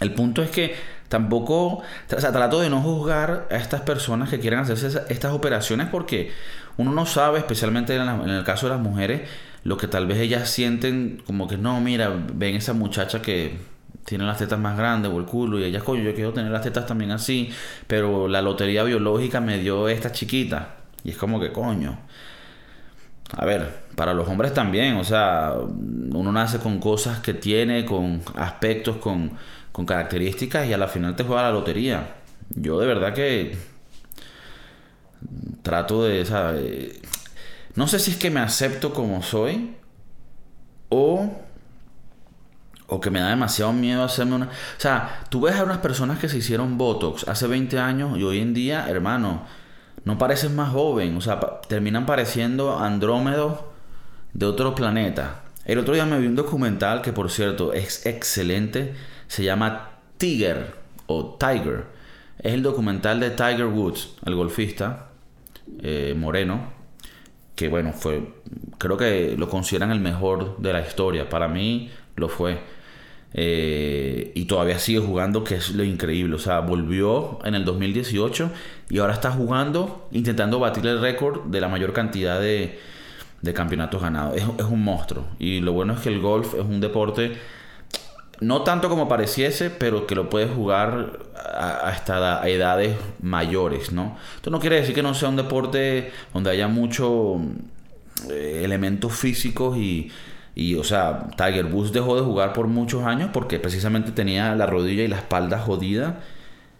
[0.00, 0.74] el punto es que
[1.08, 1.82] tampoco,
[2.14, 6.32] o sea, trato de no juzgar a estas personas que quieren hacerse estas operaciones porque
[6.78, 9.28] uno no sabe, especialmente en, en el caso de las mujeres,
[9.64, 13.58] lo que tal vez ellas sienten como que no, mira, ven esa muchacha que
[14.04, 16.62] tiene las tetas más grandes o el culo y ella, coño, yo quiero tener las
[16.62, 17.50] tetas también así,
[17.86, 20.76] pero la lotería biológica me dio esta chiquita.
[21.04, 21.98] Y es como que, coño.
[23.36, 28.22] A ver, para los hombres también, o sea, uno nace con cosas que tiene, con
[28.36, 29.32] aspectos, con,
[29.72, 32.16] con características y a la final te juega la lotería.
[32.50, 33.56] Yo de verdad que
[35.62, 37.00] trato de, ¿sabes?
[37.74, 39.76] No sé si es que me acepto como soy
[40.90, 41.30] o
[42.92, 44.46] o que me da demasiado miedo hacerme una...
[44.46, 44.50] O
[44.80, 48.40] sea, tú ves a unas personas que se hicieron Botox hace 20 años y hoy
[48.40, 49.46] en día, hermano,
[50.04, 51.16] no parecen más joven.
[51.16, 53.60] O sea, terminan pareciendo andrómedos
[54.34, 55.40] de otro planeta.
[55.64, 58.92] El otro día me vi un documental que, por cierto, es excelente.
[59.26, 60.76] Se llama Tiger
[61.06, 61.86] o Tiger.
[62.40, 65.08] Es el documental de Tiger Woods, el golfista
[65.80, 66.72] eh, moreno.
[67.56, 68.34] Que bueno, fue.
[68.76, 71.30] Creo que lo consideran el mejor de la historia.
[71.30, 72.81] Para mí lo fue.
[73.34, 76.34] Eh, y todavía sigue jugando, que es lo increíble.
[76.36, 78.50] O sea, volvió en el 2018
[78.90, 82.78] y ahora está jugando, intentando batir el récord de la mayor cantidad de,
[83.54, 84.36] campeonatos ganados.
[84.36, 85.24] Es, un monstruo.
[85.38, 87.36] Y lo bueno es que el golf es un deporte,
[88.40, 94.16] no tanto como pareciese, pero que lo puedes jugar hasta edades mayores, ¿no?
[94.36, 97.40] Esto no quiere decir que no sea un deporte donde haya muchos
[98.30, 100.10] eh, elementos físicos y
[100.54, 104.66] y, o sea, Tiger Woods dejó de jugar por muchos años porque precisamente tenía la
[104.66, 106.20] rodilla y la espalda jodida.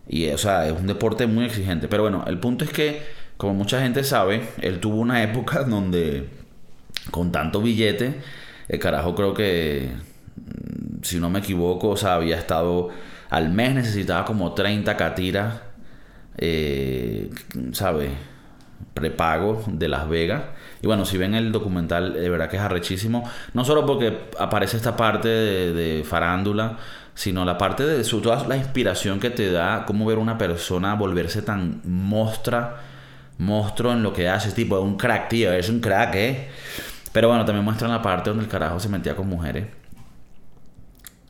[0.09, 1.89] Y, o sea, es un deporte muy exigente.
[1.89, 3.03] Pero bueno, el punto es que,
[3.37, 6.29] como mucha gente sabe, él tuvo una época donde,
[7.11, 8.21] con tanto billete,
[8.69, 9.91] el carajo creo que,
[10.37, 12.91] mm, si no me equivoco, o sea, había estado
[13.31, 15.63] al mes necesitaba como 30 catiras,
[16.37, 17.31] eh,
[17.73, 18.11] ¿sabes?
[18.93, 20.43] Prepago de Las Vegas.
[20.83, 23.23] Y bueno, si ven el documental, de verdad que es arrechísimo.
[23.55, 26.77] No solo porque aparece esta parte de, farándula,
[27.14, 30.95] sino la parte de su, toda la inspiración que te da cómo ver una persona
[30.95, 32.81] volverse tan mostra,
[33.38, 36.49] monstruo en lo que hace, tipo, un crack, tío, es un crack, ¿eh?
[37.12, 39.68] Pero bueno, también muestran la parte donde el carajo se metía con mujeres.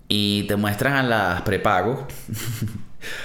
[0.08, 2.04] Y te muestran a las prepagos.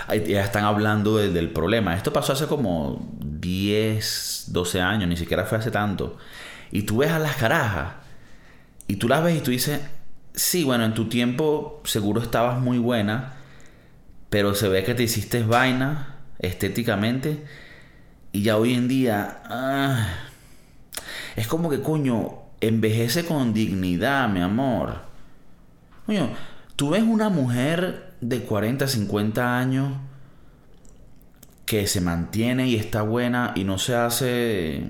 [0.28, 1.96] ya están hablando del problema.
[1.96, 3.08] Esto pasó hace como
[3.48, 6.18] 10, 12 años, ni siquiera fue hace tanto.
[6.72, 7.94] Y tú ves a las carajas.
[8.88, 9.80] Y tú las ves y tú dices,
[10.34, 13.36] sí, bueno, en tu tiempo seguro estabas muy buena.
[14.30, 17.46] Pero se ve que te hiciste vaina estéticamente.
[18.34, 19.42] Y ya hoy en día...
[19.46, 20.10] Ah,
[21.38, 25.02] es como que, coño, envejece con dignidad, mi amor.
[26.06, 26.32] Coño,
[26.76, 29.94] tú ves una mujer de 40, 50 años
[31.68, 34.84] que se mantiene y está buena y no se hace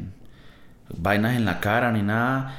[0.96, 2.56] vainas en la cara ni nada.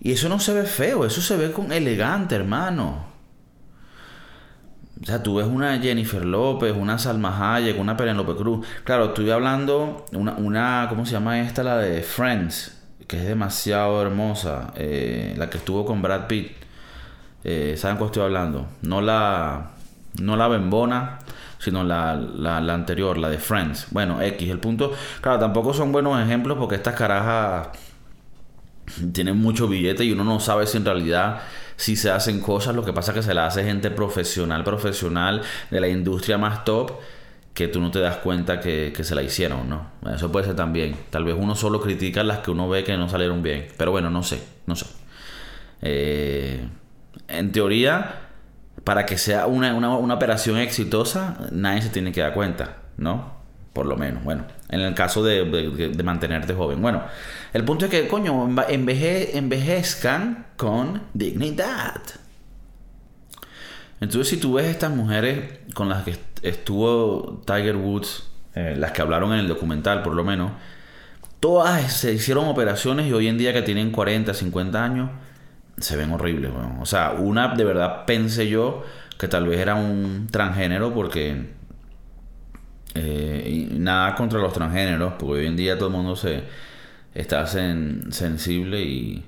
[0.00, 3.06] Y eso no se ve feo, eso se ve con elegante, hermano.
[5.00, 8.66] O sea, tú ves una Jennifer López, una Salma Hayek, una Penelope Cruz.
[8.84, 11.62] Claro, estoy hablando una, ¿cómo se llama esta?
[11.62, 14.74] La de Friends, que es demasiado hermosa.
[14.76, 16.52] Eh, la que estuvo con Brad Pitt.
[17.44, 18.68] Eh, ¿Saben cuál estoy hablando?
[18.82, 19.70] No la,
[20.20, 21.18] no la bembona,
[21.64, 23.86] sino la, la, anterior, la de Friends.
[23.90, 24.50] Bueno, X.
[24.50, 27.68] El punto, claro, tampoco son buenos ejemplos porque estas carajas
[29.12, 31.40] tienen mucho billete y uno no sabe si en realidad
[31.76, 32.74] si se hacen cosas.
[32.74, 36.64] Lo que pasa es que se la hace gente profesional, profesional de la industria más
[36.64, 36.92] top
[37.54, 39.88] que tú no te das cuenta que, que, se la hicieron, ¿no?
[40.12, 40.96] Eso puede ser también.
[41.10, 43.68] Tal vez uno solo critica las que uno ve que no salieron bien.
[43.78, 44.86] Pero bueno, no sé, no sé.
[45.80, 46.66] Eh,
[47.28, 48.23] en teoría,
[48.84, 53.34] para que sea una, una, operación exitosa, nadie se tiene que dar cuenta, ¿no?
[53.72, 55.44] Por lo menos, bueno, en el caso de,
[56.04, 56.80] mantenerte joven.
[56.80, 57.02] Bueno,
[57.52, 62.00] el punto es que, coño, enveje, envejezcan con dignidad.
[64.00, 69.02] Entonces, si tú ves estas mujeres con las que estuvo Tiger Woods, eh, las que
[69.02, 70.52] hablaron en el documental por lo menos,
[71.40, 75.10] todas se hicieron operaciones y hoy en día que tienen 40, 50 años,
[75.78, 76.52] se ven horribles.
[76.52, 76.78] Bueno.
[76.80, 78.84] O sea, una de verdad pensé yo
[79.18, 81.64] que tal vez era un transgénero porque...
[82.96, 86.44] Eh, nada contra los transgéneros, porque hoy en día todo el mundo se
[87.12, 89.24] está sensible y,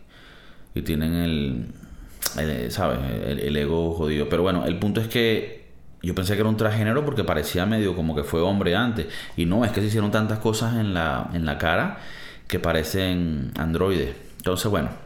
[0.75, 2.99] y tienen el, ¿sabes?
[3.27, 4.29] El, ego jodido.
[4.29, 5.67] Pero bueno, el punto es que
[6.03, 9.07] yo pensé que era un transgénero porque parecía medio como que fue hombre antes.
[9.37, 11.99] Y no, es que se hicieron tantas cosas en la, en la cara
[12.47, 14.15] que parecen androides.
[14.39, 15.06] Entonces, bueno.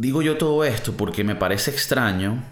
[0.00, 2.42] Digo yo todo esto porque me parece extraño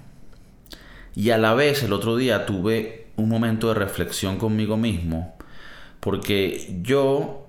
[1.14, 5.34] y a la vez el otro día tuve un momento de reflexión conmigo mismo
[6.00, 7.46] porque yo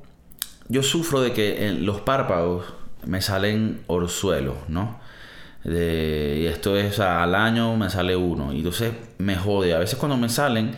[0.70, 2.64] yo sufro de que en los párpados
[3.06, 5.02] me salen orzuelos, ¿no?
[5.66, 8.54] y esto es al año me sale uno.
[8.54, 9.74] Y entonces me jode.
[9.74, 10.72] A veces cuando me salen,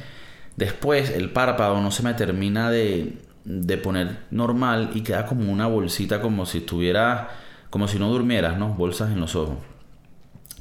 [0.56, 5.68] después el párpado no se me termina de, de poner normal y queda como una
[5.68, 7.30] bolsita como si estuviera,
[7.72, 8.70] como si no durmieras, ¿no?
[8.76, 9.58] Bolsas en los ojos.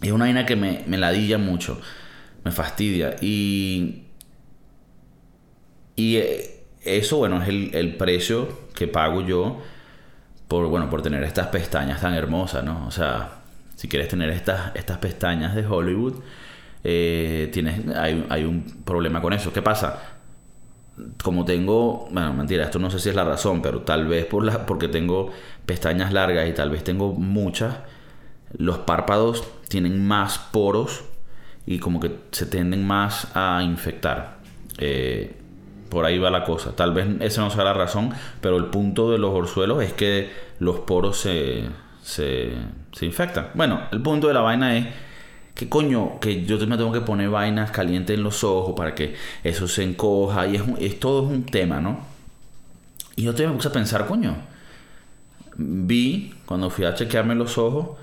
[0.00, 1.78] Es una vaina que me, me ladilla mucho,
[2.44, 3.16] me fastidia.
[3.20, 4.04] Y,
[5.96, 9.60] y eh, eso, bueno, es el, el precio que pago yo
[10.48, 12.86] por, bueno, por tener estas pestañas tan hermosas, ¿no?
[12.86, 13.40] O sea,
[13.76, 16.14] si quieres tener estas, estas pestañas de Hollywood,
[16.82, 19.52] eh, tienes, hay, hay un problema con eso.
[19.52, 20.19] ¿Qué pasa?
[21.22, 24.44] Como tengo, bueno, mentira, esto no sé si es la razón, pero tal vez por
[24.44, 25.30] la, porque tengo
[25.66, 27.76] pestañas largas y tal vez tengo muchas,
[28.56, 31.02] los párpados tienen más poros
[31.66, 34.38] y como que se tienden más a infectar.
[34.78, 35.36] Eh,
[35.88, 36.74] por ahí va la cosa.
[36.74, 40.30] Tal vez esa no sea la razón, pero el punto de los orzuelos es que
[40.58, 41.64] los poros se,
[42.02, 42.52] se,
[42.92, 43.48] se infectan.
[43.54, 44.86] Bueno, el punto de la vaina es
[45.54, 49.14] que coño, que yo me tengo que poner vainas calientes en los ojos para que
[49.44, 52.00] eso se encoja y es, es todo un tema, ¿no?
[53.16, 54.36] Y yo te me puse a pensar, coño,
[55.56, 57.98] vi cuando fui a chequearme los ojos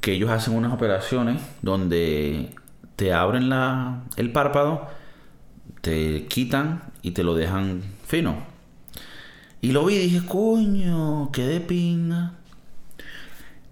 [0.00, 2.50] que ellos hacen unas operaciones donde
[2.96, 4.88] te abren la, el párpado
[5.86, 8.36] te quitan y te lo dejan fino.
[9.60, 12.32] Y lo vi y dije, coño, qué de pinga.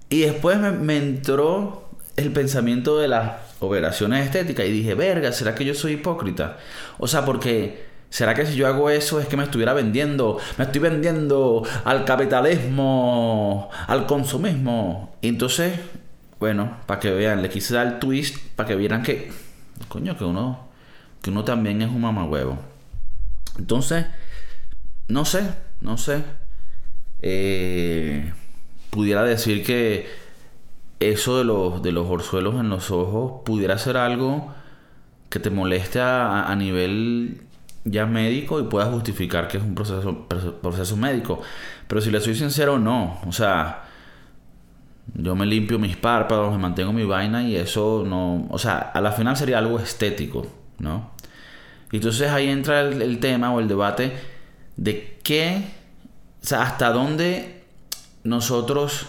[0.08, 1.83] Y después me, entró
[2.16, 6.58] el pensamiento de las operaciones estéticas y dije, verga, ¿será que yo soy hipócrita?
[6.98, 10.38] O sea, porque ¿será que si yo hago eso es que me estuviera vendiendo?
[10.58, 15.16] Me estoy vendiendo al capitalismo, al consumismo.
[15.20, 15.78] Y entonces,
[16.38, 19.32] bueno, para que vean, le quise dar el twist para que vieran que,
[19.88, 20.64] coño, que uno
[21.24, 22.58] que uno también es un mamagüevo.
[23.58, 24.04] Entonces,
[25.08, 25.42] no sé,
[25.80, 26.22] no sé.
[27.22, 28.30] Eh,
[28.90, 30.06] pudiera decir que
[31.00, 34.52] eso de los, de los orzuelos en los ojos pudiera ser algo
[35.28, 37.40] que te moleste a, a nivel
[37.84, 41.42] ya médico y puedas justificar que es un proceso, proceso médico.
[41.86, 43.20] Pero si le soy sincero, no.
[43.26, 43.84] O sea,
[45.14, 48.46] yo me limpio mis párpados, me mantengo mi vaina y eso no...
[48.50, 50.46] O sea, a la final sería algo estético,
[50.78, 51.10] ¿no?
[51.92, 54.12] Y entonces ahí entra el, el tema o el debate
[54.76, 55.62] de qué...
[56.42, 57.64] O sea, hasta dónde
[58.22, 59.08] nosotros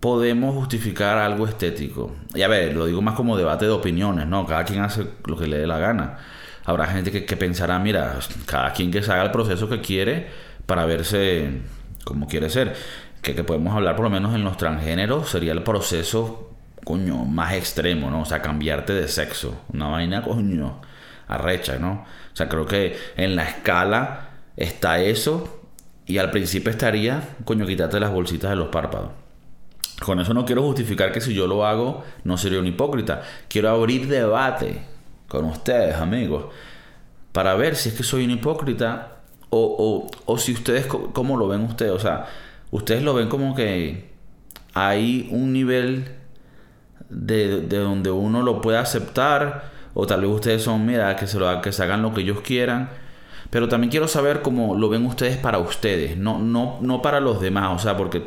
[0.00, 2.14] podemos justificar algo estético.
[2.34, 4.46] Y a ver, lo digo más como debate de opiniones, ¿no?
[4.46, 6.18] Cada quien hace lo que le dé la gana.
[6.64, 10.28] Habrá gente que, pensará, mira, cada quien que se haga el proceso que quiere
[10.66, 11.62] para verse
[12.04, 12.74] como quiere ser.
[13.22, 16.50] Que, que podemos hablar por lo menos en los transgéneros sería el proceso,
[16.84, 18.22] coño, más extremo, ¿no?
[18.22, 19.62] O sea, cambiarte de sexo.
[19.72, 20.80] Una vaina, coño,
[21.26, 22.04] arrecha, ¿no?
[22.32, 25.62] O sea, creo que en la escala está eso
[26.06, 29.10] y al principio estaría, coño, quitarte las bolsitas de los párpados.
[30.00, 33.22] Con eso no quiero justificar que si yo lo hago no sería un hipócrita.
[33.48, 34.82] Quiero abrir debate
[35.26, 36.46] con ustedes, amigos,
[37.32, 39.18] para ver si es que soy un hipócrita
[39.50, 41.92] o, o, si ustedes, ¿cómo lo ven ustedes?
[41.92, 42.26] O sea,
[42.70, 44.10] ustedes lo ven como que
[44.74, 46.16] hay un nivel
[47.08, 51.38] de, de donde uno lo puede aceptar o tal vez ustedes son, mira, que se,
[51.38, 52.90] lo, que se hagan lo que ellos quieran
[53.50, 57.40] pero también quiero saber cómo lo ven ustedes para ustedes, no, no, no para los
[57.40, 57.74] demás.
[57.74, 58.22] O sea, porque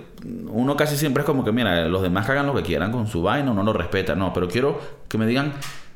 [0.49, 3.21] uno casi siempre es como que, mira, los demás hagan lo que quieran con su
[3.21, 4.17] vaina, no lo respetan.
[4.17, 5.53] No, pero quiero que me digan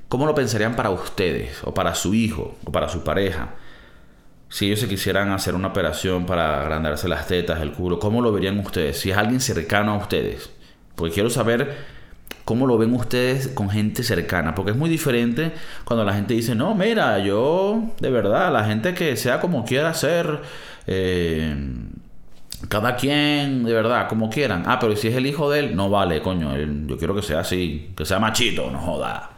[0.10, 3.56] cómo lo pensarían para ustedes, o para su hijo, o para su pareja.
[4.50, 8.32] Si ellos se quisieran hacer una operación para agrandarse las tetas, el culo, ¿cómo lo
[8.32, 9.00] verían ustedes?
[9.00, 10.52] Si es alguien cercano a ustedes.
[10.96, 11.95] Porque quiero saber
[12.46, 14.54] ¿Cómo lo ven ustedes con gente cercana?
[14.54, 15.52] Porque es muy diferente
[15.84, 19.92] cuando la gente dice, no, mira, yo, de verdad, la gente que sea como quiera
[19.96, 20.42] ser,
[20.86, 21.56] eh,
[22.70, 24.62] cada quien, de verdad, como quieran.
[24.68, 26.56] Ah, pero si es el hijo de él, no vale, coño,
[26.86, 29.32] yo quiero que sea así, que sea machito, no joda.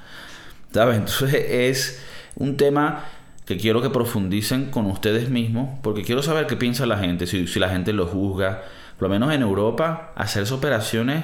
[0.74, 0.98] ¿Sabes?
[0.98, 2.04] Entonces es
[2.36, 3.06] un tema
[3.46, 7.48] que quiero que profundicen con ustedes mismos, porque quiero saber qué piensa la gente, si,
[7.48, 8.64] si la gente lo juzga.
[9.00, 11.24] Por lo menos en Europa, hacerse operaciones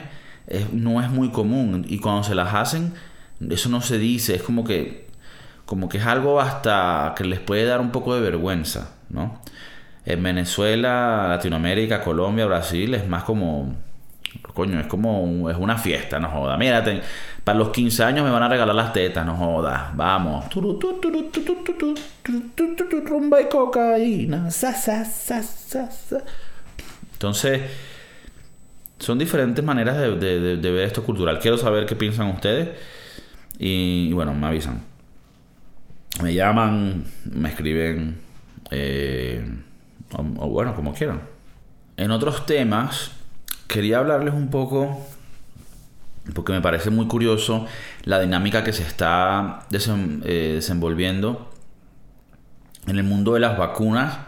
[0.72, 2.94] no es muy común y cuando se las hacen
[3.50, 5.08] eso no se dice, es como que
[5.66, 9.40] como que es algo hasta que les puede dar un poco de vergüenza, ¿no?
[10.06, 13.74] En Venezuela, Latinoamérica, Colombia, Brasil es más como
[14.54, 16.58] coño, es como es una fiesta, no joda.
[16.58, 17.02] Mírate,
[17.44, 19.94] para los 15 años me van a regalar las tetas, no joda.
[19.96, 20.46] Vamos.
[23.40, 24.50] Y cocaína.
[27.14, 27.62] Entonces,
[29.00, 31.40] son diferentes maneras de, ver esto cultural.
[31.40, 32.70] Quiero saber qué piensan ustedes.
[33.60, 34.82] Y, bueno, me avisan.
[36.22, 38.20] Me llaman, me escriben.
[38.72, 39.46] Eh,
[40.12, 41.22] o, bueno, como quieran.
[41.98, 43.12] En otros temas,
[43.68, 45.06] quería hablarles un poco.
[46.34, 47.66] Porque me parece muy curioso
[48.06, 51.52] la dinámica que se está eh, desenvolviendo
[52.88, 54.20] en el mundo de las vacunas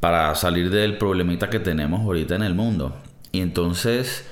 [0.00, 2.94] para salir del problemita que tenemos ahorita en el mundo.
[3.34, 4.24] Y entonces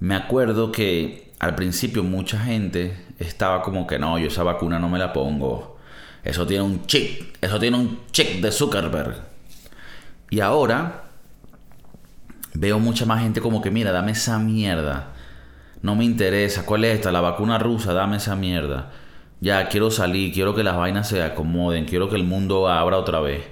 [0.00, 4.88] me acuerdo que al principio mucha gente estaba como que no, yo esa vacuna no
[4.88, 5.76] me la pongo.
[6.24, 9.16] Eso tiene un chip, eso tiene un chip de Zuckerberg.
[10.30, 11.02] Y ahora
[12.54, 15.08] veo mucha más gente como que mira, dame esa mierda.
[15.82, 16.64] No me interesa.
[16.64, 17.12] ¿Cuál es esta?
[17.12, 18.92] La vacuna rusa, dame esa mierda.
[19.42, 23.20] Ya, quiero salir, quiero que las vainas se acomoden, quiero que el mundo abra otra
[23.20, 23.42] vez.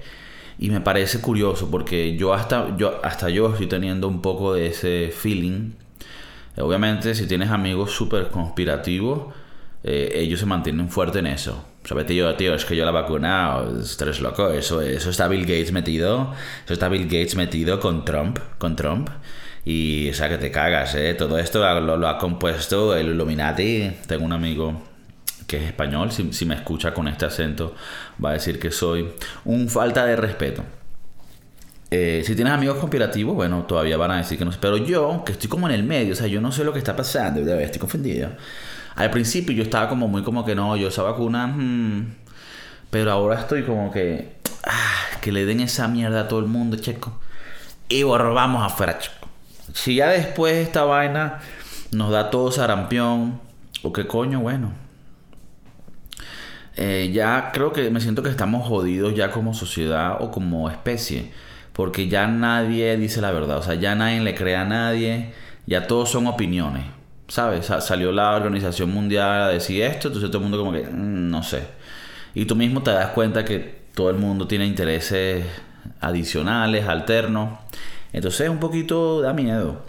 [0.61, 4.67] Y me parece curioso porque yo hasta yo, hasta yo estoy teniendo un poco de
[4.67, 5.71] ese feeling.
[6.55, 9.33] Obviamente, si tienes amigos súper conspirativos,
[9.83, 11.65] eh, ellos se mantienen fuerte en eso.
[11.83, 12.35] ¿Sabes, tío?
[12.35, 13.59] Tío, es que yo la vacuna,
[13.99, 14.49] eres loco.
[14.49, 16.31] Eso, eso está Bill Gates metido.
[16.63, 18.37] Eso está Bill Gates metido con Trump.
[18.59, 19.09] Con Trump.
[19.65, 21.15] Y, o sea, que te cagas, ¿eh?
[21.15, 23.93] Todo esto lo ha compuesto el Illuminati.
[24.05, 24.79] Tengo un amigo
[25.51, 27.75] que es español, si, me escucha con este acento,
[28.23, 29.11] va a decir que soy
[29.43, 30.63] un falta de respeto.
[31.91, 34.51] Eh, si tienes amigos conspirativos, bueno, todavía van a decir que no.
[34.61, 36.79] Pero yo, que estoy como en el medio, o sea, yo no sé lo que
[36.79, 38.29] está pasando, estoy confundido.
[38.95, 42.15] Al principio yo estaba como muy como que no, yo esa vacuna, hmm,
[42.89, 46.77] pero ahora estoy como que, ah, que le den esa mierda a todo el mundo,
[46.77, 47.19] checo.
[47.89, 49.27] Y vamos afuera, checo.
[49.73, 51.39] Si ya después esta vaina
[51.91, 53.41] nos da todo sarampión,
[53.83, 54.71] o qué coño, bueno,
[56.83, 61.31] eh, ya creo que me siento que estamos jodidos ya como sociedad o como especie.
[61.73, 63.59] Porque ya nadie dice la verdad.
[63.59, 65.31] O sea, ya nadie le cree a nadie.
[65.67, 66.85] Ya todos son opiniones.
[67.27, 67.67] ¿Sabes?
[67.67, 70.07] salió la Organización Mundial a decir esto.
[70.07, 71.61] Entonces todo el mundo como que, mm, no sé.
[72.33, 73.59] Y tú mismo te das cuenta que
[73.93, 75.45] todo el mundo tiene intereses
[75.99, 77.59] adicionales, alternos.
[78.11, 79.83] Entonces un poquito da miedo.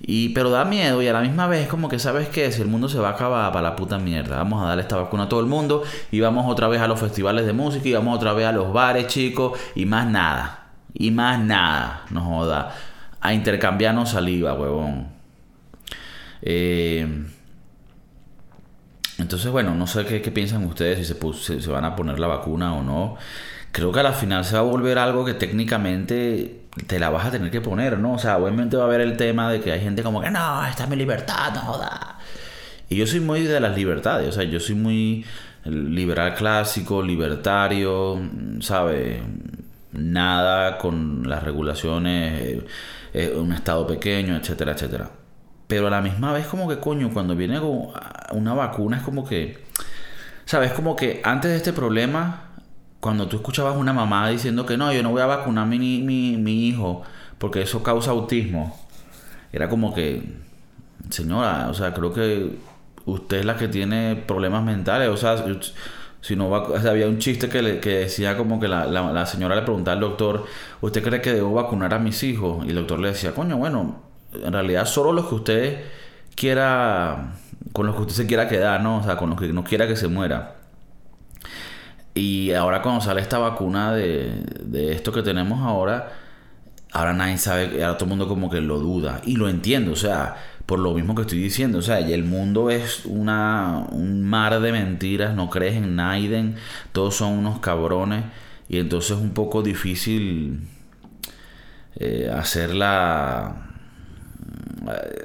[0.00, 2.68] Y, pero da miedo y a la misma vez como que sabes que si el
[2.68, 5.28] mundo se va a acabar para la puta mierda, vamos a darle esta vacuna a
[5.28, 8.32] todo el mundo y vamos otra vez a los festivales de música y vamos otra
[8.34, 10.66] vez a los bares, chicos, y más nada.
[10.92, 12.74] Y más nada, no joda.
[13.20, 15.08] A intercambiarnos saliva, huevón.
[16.42, 17.24] Eh,
[19.18, 22.74] entonces, bueno, no sé qué, piensan ustedes, si se, se van a poner la vacuna
[22.74, 23.16] o no.
[23.72, 27.26] Creo que a la final se va a volver algo que técnicamente te la vas
[27.26, 28.14] a tener que poner, ¿no?
[28.14, 30.66] O sea, obviamente va a haber el tema de que hay gente como que no,
[30.66, 32.18] esta es mi libertad, no joda.
[32.88, 35.24] Y yo soy muy de las libertades, o sea, yo soy muy
[35.64, 38.20] liberal clásico, libertario,
[38.60, 39.22] ¿sabe?
[39.92, 42.66] Nada con las regulaciones, eh,
[43.14, 45.10] eh, un estado pequeño, etcétera, etcétera.
[45.66, 49.64] Pero a la misma vez como que coño, cuando viene una vacuna es como que,
[50.44, 50.72] ¿sabes?
[50.72, 52.45] Como que antes de este problema
[53.06, 56.36] cuando tú escuchabas una mamá diciendo que no, yo no voy a vacunar mi, mi,
[56.36, 57.04] mi hijo
[57.38, 58.76] porque eso causa autismo,
[59.52, 60.24] era como que,
[61.08, 62.56] señora, o sea, creo que
[63.04, 65.36] usted es la que tiene problemas mentales, o sea,
[66.20, 69.54] si no va, había un chiste que, le, que decía como que la, la, señora
[69.54, 70.44] le preguntaba al doctor,
[70.80, 72.66] ¿usted cree que debo vacunar a mis hijos?
[72.66, 74.02] Y el doctor le decía, coño, bueno,
[74.34, 75.84] en realidad solo los que usted
[76.34, 77.34] quiera,
[77.72, 78.98] con los que usted se quiera quedar, ¿no?
[78.98, 80.55] O sea, con los que no quiera que se muera.
[82.16, 86.12] Y ahora cuando sale esta vacuna de, de esto que tenemos ahora,
[86.92, 89.20] ahora nadie sabe, ahora todo el mundo como que lo duda.
[89.26, 92.70] Y lo entiendo, o sea, por lo mismo que estoy diciendo, o sea, el mundo
[92.70, 96.54] es una, un mar de mentiras, no crees en nadie,
[96.92, 98.24] todos son unos cabrones.
[98.68, 100.66] Y entonces es un poco difícil
[101.96, 103.62] eh, hacer la...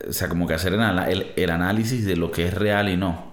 [0.09, 3.31] O sea, como que hacer el, el análisis de lo que es real y no.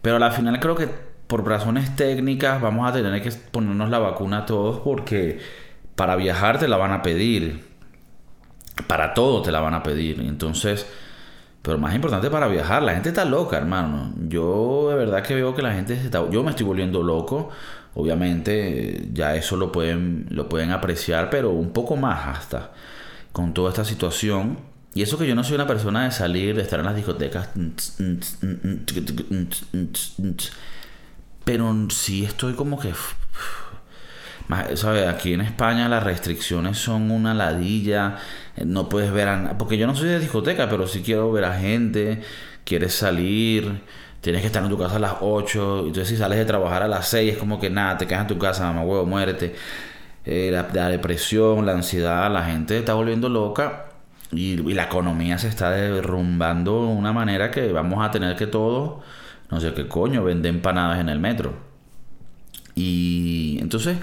[0.00, 4.44] Pero al final creo que por razones técnicas vamos a tener que ponernos la vacuna
[4.44, 5.40] todos porque
[5.94, 7.64] para viajar te la van a pedir.
[8.86, 10.20] Para todo te la van a pedir.
[10.20, 10.86] Entonces,
[11.62, 14.12] pero más importante para viajar, la gente está loca, hermano.
[14.28, 17.48] Yo de verdad que veo que la gente está, yo me estoy volviendo loco.
[17.94, 22.72] Obviamente ya eso lo pueden lo pueden apreciar, pero un poco más hasta
[23.32, 24.58] con toda esta situación.
[24.92, 27.48] Y eso que yo no soy una persona de salir, de estar en las discotecas
[31.44, 32.92] pero sí estoy como que...
[34.74, 35.08] ¿Sabes?
[35.08, 38.18] Aquí en España las restricciones son una ladilla.
[38.56, 39.56] Eh, no puedes ver a...
[39.56, 42.22] Porque yo no soy de discoteca, pero sí quiero ver a gente.
[42.64, 43.80] Quieres salir.
[44.20, 45.86] Tienes que estar en tu casa a las 8.
[45.86, 48.28] Entonces si sales de trabajar a las 6 es como que nada, te quedas en
[48.28, 49.54] tu casa, mamá huevo, muérete.
[50.24, 53.86] Eh, la, depresión, la ansiedad, la gente está volviendo loca.
[54.32, 58.46] Y, y la economía se está derrumbando de una manera que vamos a tener que
[58.46, 59.02] todos
[59.52, 61.52] no sé qué coño, vende empanadas en el metro.
[62.74, 63.98] Y entonces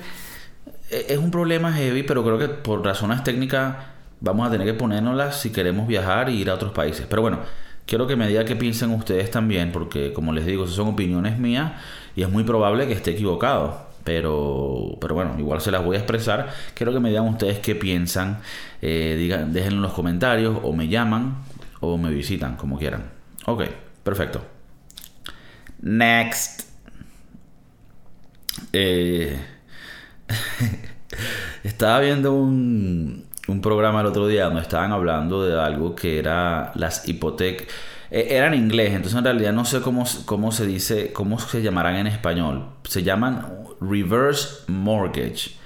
[0.91, 3.75] e, es un problema heavy, pero creo que por razones técnicas
[4.21, 7.07] vamos a tener que ponérnoslas si queremos viajar y ir a otros países.
[7.09, 7.39] Pero bueno,
[7.87, 11.71] quiero que me digan qué piensen ustedes también, porque como les digo, son opiniones mías
[12.15, 13.89] y es muy probable que esté equivocado.
[14.03, 16.49] Pero, pero bueno, igual se las voy a expresar.
[16.75, 18.39] Quiero que me digan ustedes qué piensan.
[18.83, 21.37] Eh, digan, déjenlo en los comentarios o me llaman
[21.79, 23.03] o me visitan, como quieran.
[23.45, 23.63] Ok,
[24.03, 24.41] perfecto.
[25.81, 26.69] Next.
[28.73, 29.37] Eh,
[31.63, 36.71] estaba viendo un, un, programa el otro día donde estaban hablando de algo que era
[36.75, 37.67] las hipotecas.
[38.11, 41.61] Eh, era en inglés, entonces en realidad no sé cómo, cómo se dice, cómo se
[41.61, 42.69] llamarán en español.
[42.83, 43.45] Se llaman
[43.79, 45.57] reverse mortgage.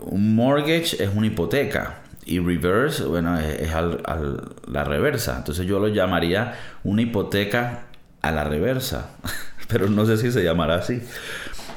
[0.00, 1.98] Un mortgage es una hipoteca.
[2.24, 5.36] Y reverse, bueno, es, la reversa.
[5.38, 7.86] Entonces yo lo llamaría una hipoteca
[8.22, 9.10] a la reversa.
[9.72, 11.02] pero no sé si se llamará así.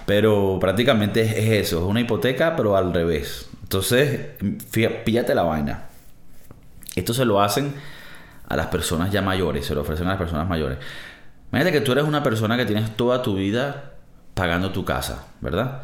[0.05, 3.49] Pero prácticamente es, eso, es una hipoteca pero al revés.
[3.63, 4.31] Entonces,
[4.69, 5.85] fíjate la vaina.
[6.95, 7.73] Esto se lo hacen
[8.47, 10.77] a las personas ya mayores, se lo ofrecen a las personas mayores.
[11.51, 13.93] Imagínate que tú eres una persona que tienes toda tu vida
[14.33, 15.83] pagando tu casa, ¿verdad?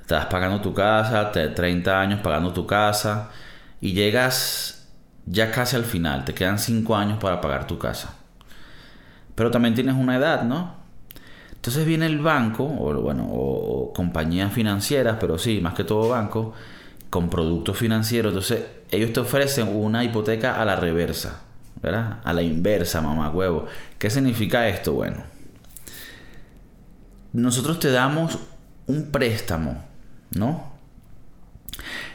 [0.00, 3.30] Estás pagando tu casa, 30 años pagando tu casa
[3.80, 4.88] y llegas
[5.26, 8.19] ya casi al final, te quedan 5 años para pagar tu casa
[9.40, 10.74] pero también tienes una edad, ¿no?
[11.54, 16.52] Entonces viene el banco, o bueno, o, compañías financieras, pero sí, más que todo banco,
[17.08, 18.32] con productos financieros.
[18.32, 21.40] Entonces, ellos te ofrecen una hipoteca a la reversa,
[21.80, 22.18] ¿verdad?
[22.22, 23.64] A la inversa, mamá huevo.
[23.98, 24.92] ¿Qué significa esto?
[24.92, 25.22] Bueno,
[27.32, 28.38] nosotros te damos
[28.88, 29.82] un préstamo,
[30.32, 30.70] ¿no?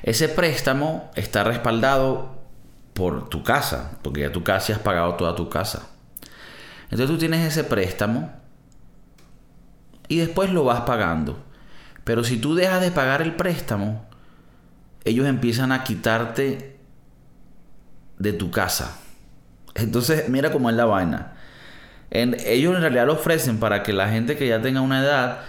[0.04, 2.36] Ese préstamo está respaldado
[2.94, 5.95] por tu casa, porque ya tú casi has pagado toda tu casa.
[6.96, 8.32] Entonces tú tienes ese préstamo
[10.08, 11.44] y después lo vas pagando.
[12.06, 14.06] Pero si tú dejas de pagar el préstamo,
[15.04, 16.78] ellos empiezan a quitarte
[18.18, 18.98] de tu casa.
[19.74, 21.34] Entonces, mira cómo es la vaina.
[22.12, 25.42] En, ellos en realidad lo ofrecen para que la gente que ya tenga una edad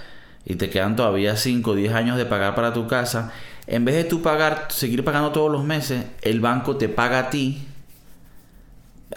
[0.45, 3.31] y te quedan todavía 5 o 10 años de pagar para tu casa,
[3.69, 7.31] en vez de tú pagar, seguir pagando todos los meses, el banco te paga a
[7.31, 7.69] ti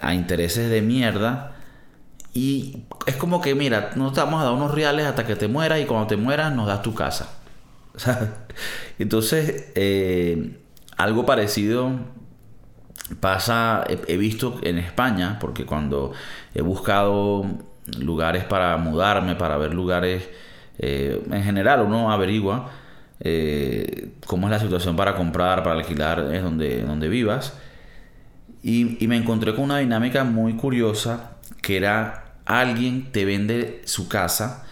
[0.00, 1.56] a intereses de mierda.
[2.32, 5.48] Y es como que, mira, no te vamos a dar unos reales hasta que te
[5.48, 7.30] mueras y cuando te mueras nos das tu casa.
[8.98, 10.58] Entonces, eh,
[10.96, 11.90] algo parecido
[13.18, 16.12] pasa, he, visto en España, porque cuando
[16.54, 17.44] he buscado
[17.98, 20.28] lugares para mudarme, para ver lugares,
[20.78, 22.70] eh, en general uno averigua
[23.20, 27.54] eh, cómo es la situación para comprar, para alquilar, es donde, donde vivas.
[28.62, 34.08] Y, y me encontré con una dinámica muy curiosa, que era alguien te vende su
[34.08, 34.64] casa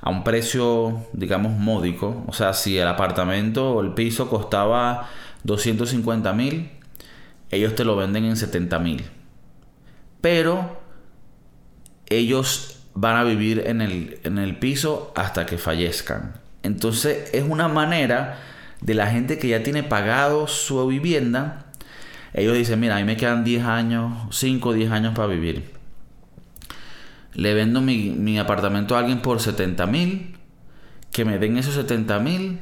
[0.00, 2.24] a un precio, digamos, módico.
[2.26, 5.08] O sea, si el apartamento o el piso costaba
[5.44, 6.70] 250 mil,
[7.50, 9.04] ellos te lo venden en 70 mil.
[10.20, 10.80] Pero
[12.08, 16.34] ellos van a vivir en el, en el piso hasta que fallezcan.
[16.62, 18.38] Entonces es una manera
[18.80, 21.66] de la gente que ya tiene pagado su vivienda.
[22.32, 25.79] Ellos dicen, mira, a mí me quedan 10 años, 5 o 10 años para vivir.
[27.34, 30.36] Le vendo mi, mi apartamento a alguien por 70 mil.
[31.12, 32.60] Que me den esos 70 mil.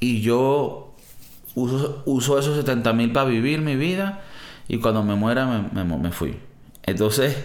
[0.00, 0.88] Y yo
[1.54, 4.20] uso, esos 70 mil para vivir mi vida
[4.68, 6.38] y cuando me muera me, me, fui.
[6.84, 7.36] Entonces,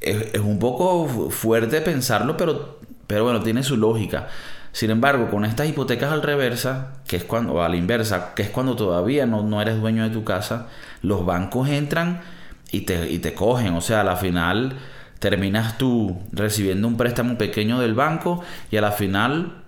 [0.00, 4.28] es, un poco fuerte pensarlo, pero, pero bueno, tiene su lógica.
[4.72, 8.42] Sin embargo, con estas hipotecas al reversa, que es cuando, o a la inversa, que
[8.42, 10.68] es cuando todavía no, no eres dueño de tu casa,
[11.02, 12.20] los bancos entran
[12.72, 13.74] y te, y te cogen.
[13.74, 14.76] O sea, a la final
[15.18, 19.60] terminas tú recibiendo un préstamo pequeño del banco y a la final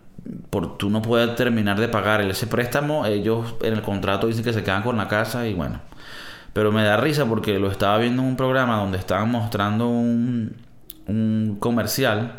[0.50, 4.52] por tú no puedes terminar de pagar ese préstamo, ellos en el contrato dicen que
[4.52, 5.80] se quedan con la casa y bueno.
[6.52, 10.54] Pero me da risa porque lo estaba viendo en un programa donde estaban mostrando un,
[11.06, 12.36] un comercial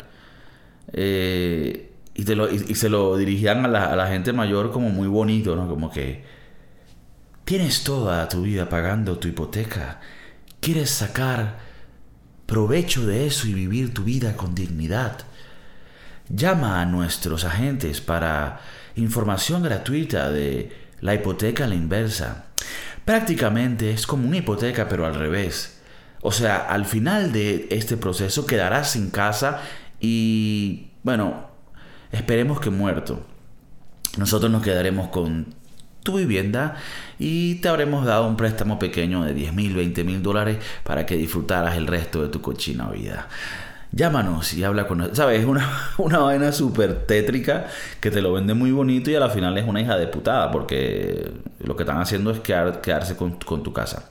[0.92, 4.88] eh, y, te lo, y, se lo dirigían a la, a la, gente mayor como
[4.90, 5.68] muy bonito, ¿no?
[5.68, 6.24] Como que
[7.44, 10.00] tienes toda tu vida pagando tu hipoteca,
[10.64, 11.58] quieres sacar
[12.46, 15.18] provecho de eso y vivir tu vida con dignidad
[16.28, 18.60] Llama a nuestros agentes para
[18.96, 22.46] información gratuita de la hipoteca a la inversa.
[23.04, 25.82] Prácticamente es como una hipoteca pero al revés.
[26.22, 29.60] O sea, al final de este proceso quedarás sin casa
[30.00, 31.50] y, bueno,
[32.10, 33.26] esperemos que muerto.
[34.16, 35.54] Nosotros nos quedaremos con
[36.04, 36.76] tu vivienda
[37.18, 41.16] y te habremos dado un préstamo pequeño de 10 mil, 20 mil dólares para que
[41.16, 43.28] disfrutaras el resto de tu cochina vida
[43.94, 45.18] llámanos y habla con nosotros.
[45.18, 45.40] ¿Sabes?
[45.40, 47.66] Es una, una vaina súper tétrica
[48.00, 50.50] que te lo vende muy bonito y a la final es una hija de putada
[50.50, 51.30] porque
[51.60, 54.08] lo que están haciendo es quedarse con, tu casa.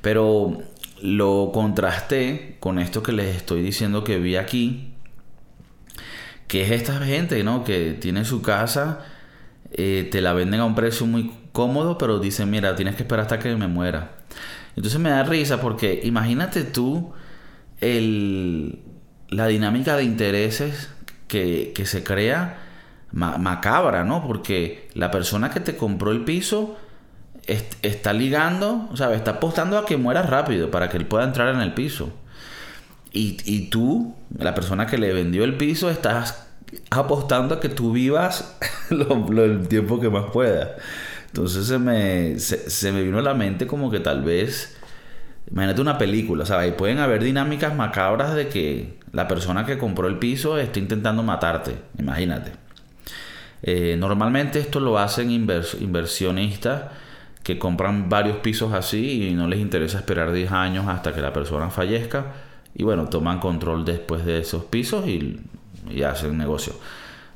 [0.00, 0.58] Pero
[1.02, 4.94] lo contrasté con esto que les estoy diciendo que vi aquí,
[6.48, 7.64] que es esta gente, ¿no?
[7.64, 9.00] Que tiene su casa,
[9.72, 13.22] eh, te la venden a un precio muy cómodo, pero dicen, mira, tienes que esperar
[13.22, 14.12] hasta que me muera.
[14.76, 17.12] Entonces me da risa porque imagínate tú
[17.80, 18.82] el
[19.28, 20.90] la dinámica de intereses
[21.28, 22.62] que, se crea
[23.12, 24.26] macabra, ¿no?
[24.26, 26.76] Porque la persona que te compró el piso
[27.46, 31.54] está ligando, o sea, está apostando a que mueras rápido para que él pueda entrar
[31.54, 32.12] en el piso.
[33.12, 36.45] Y, tú, la persona que le vendió el piso, estás
[36.90, 38.58] apostando a que tú vivas
[38.90, 40.70] el tiempo que más puedas.
[41.26, 44.76] Entonces se me, se me vino a la mente como que tal vez
[45.50, 46.70] Imagínate una película, ¿sabes?
[46.70, 51.22] Y pueden haber dinámicas macabras de que la persona que compró el piso está intentando
[51.22, 51.76] matarte.
[51.98, 52.52] Imagínate.
[53.62, 56.84] Eh, normalmente esto lo hacen inversionistas
[57.42, 61.32] que compran varios pisos así y no les interesa esperar 10 años hasta que la
[61.32, 62.32] persona fallezca.
[62.74, 65.40] Y bueno, toman control después de esos pisos y,
[65.90, 66.74] y hacen negocio.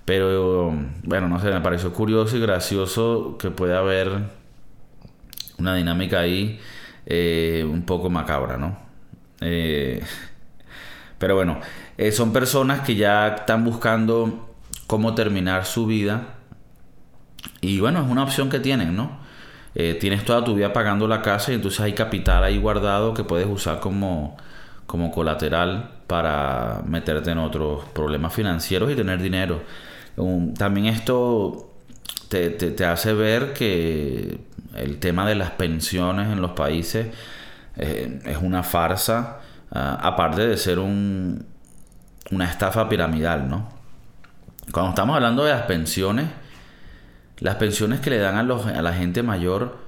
[0.04, 0.72] Pero
[1.04, 4.10] bueno, no sé, me pareció curioso y gracioso que pueda haber
[5.58, 6.58] una dinámica ahí
[7.06, 8.76] eh, un poco macabra, ¿no?
[9.40, 10.02] Eh,
[11.18, 11.60] pero bueno,
[11.96, 14.54] eh, son personas que ya están buscando
[14.86, 16.34] cómo terminar su vida.
[17.60, 19.20] Y bueno, es una opción que tienen, ¿no?
[20.00, 23.46] tienes toda tu vida pagando la casa y entonces hay capital ahí guardado que puedes
[23.46, 24.36] usar como,
[24.86, 29.62] como colateral para meterte en otros problemas financieros y tener dinero.
[30.58, 31.70] también esto
[32.28, 34.40] te, hace ver que
[34.74, 37.14] el tema de las pensiones en los países
[37.76, 39.38] eh, es una farsa,
[39.70, 41.46] ah, aparte de ser un,
[42.32, 43.68] una estafa piramidal, ¿no?
[44.72, 46.26] Cuando estamos hablando de las pensiones,
[47.38, 49.78] las pensiones que le dan a la gente mayor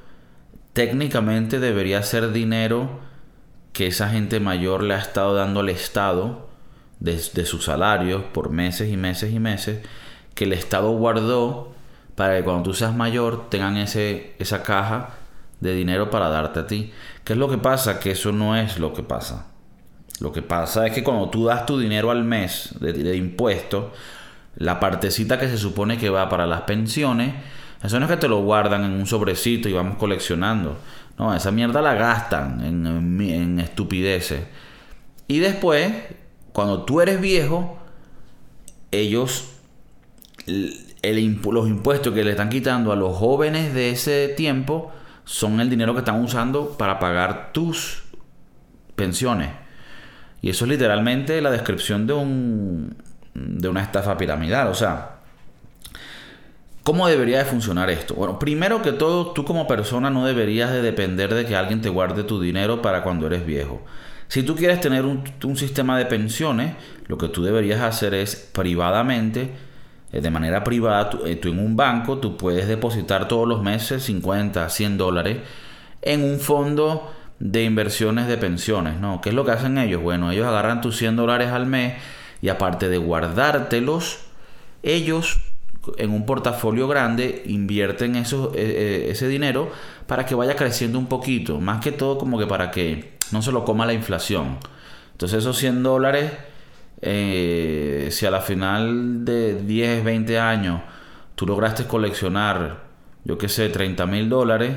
[0.72, 3.11] técnicamente debería ser dinero
[3.72, 6.48] que esa gente mayor le ha estado dando al Estado
[7.00, 9.84] de, sus salarios por meses y meses y meses,
[10.34, 11.72] que el Estado guardó
[12.14, 15.10] para que cuando tú seas mayor tengan ese, esa caja
[15.60, 16.92] de dinero para darte a ti.
[17.24, 17.98] ¿Qué es lo que pasa?
[17.98, 19.46] Que eso no es lo que pasa.
[20.20, 23.86] Lo que pasa es que cuando tú das tu dinero al mes de, de impuestos,
[24.56, 27.34] la partecita que se supone que va para las pensiones,
[27.82, 30.76] eso no es que te lo guardan en un sobrecito y vamos coleccionando.
[31.18, 34.44] No, esa mierda la gastan en, en estupideces.
[35.28, 35.92] Y después,
[36.52, 37.78] cuando tú eres viejo,
[38.90, 39.48] ellos
[40.46, 44.92] los impuestos que le están quitando a los jóvenes de ese tiempo
[45.24, 48.02] son el dinero que están usando para pagar tus
[48.96, 49.50] pensiones.
[50.40, 52.96] Y eso es literalmente la descripción de un
[53.34, 55.21] de una estafa piramidal, o sea,
[56.82, 58.14] ¿cómo debería de funcionar esto?
[58.14, 61.88] Bueno, primero que todo, tú como persona no deberías de depender de que alguien te
[61.88, 63.82] guarde tu dinero para cuando eres viejo.
[64.28, 66.74] Si tú quieres tener un, sistema de pensiones,
[67.06, 69.50] lo que tú deberías hacer es privadamente
[70.10, 74.02] eh, de manera privada, eh, tú, en un banco, tú puedes depositar todos los meses
[74.04, 75.38] 50, 100 dólares
[76.00, 79.20] en un fondo de inversiones de pensiones, ¿no?
[79.20, 80.00] ¿Qué es lo que hacen ellos?
[80.00, 81.94] Bueno, ellos agarran tus 100 dólares al mes
[82.40, 84.20] y aparte de guardártelos,
[84.82, 85.40] ellos
[85.96, 89.70] en un portafolio grande invierten eso, eh, ese dinero
[90.06, 93.52] para que vaya creciendo un poquito, más que todo como que para que no se
[93.52, 94.58] lo coma la inflación.
[95.12, 96.30] Entonces esos 100 dólares
[97.04, 100.80] eh, si a la final de 10, 20 años
[101.34, 102.84] tú lograste coleccionar,
[103.24, 104.72] yo qué sé, 30 mil dólares,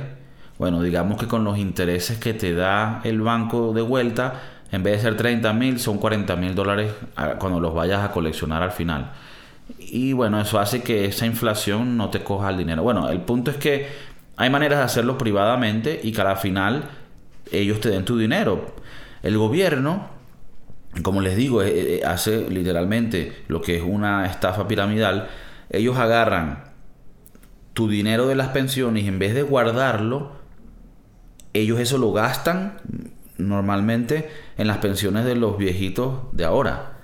[0.58, 4.42] bueno, digamos que con los intereses que te da el banco de vuelta,
[4.72, 6.92] en vez de ser 30 mil, son 40 mil dólares
[7.38, 9.12] cuando los vayas a coleccionar al final.
[9.80, 12.84] Y bueno, eso hace que esa inflación no te coja el dinero.
[12.84, 13.88] Bueno, el punto es que
[14.38, 16.84] hay maneras de hacerlo privadamente y que al final
[17.52, 18.76] ellos te den tu dinero.
[19.24, 20.16] El gobierno
[21.02, 25.28] como les digo, eh, eh, hace literalmente lo que es una estafa piramidal.
[25.70, 26.72] Ellos agarran
[27.74, 30.34] tu dinero de las pensiones y en vez de guardarlo,
[31.54, 32.78] ellos eso lo gastan
[33.38, 36.95] normalmente en las pensiones de los viejitos de ahora.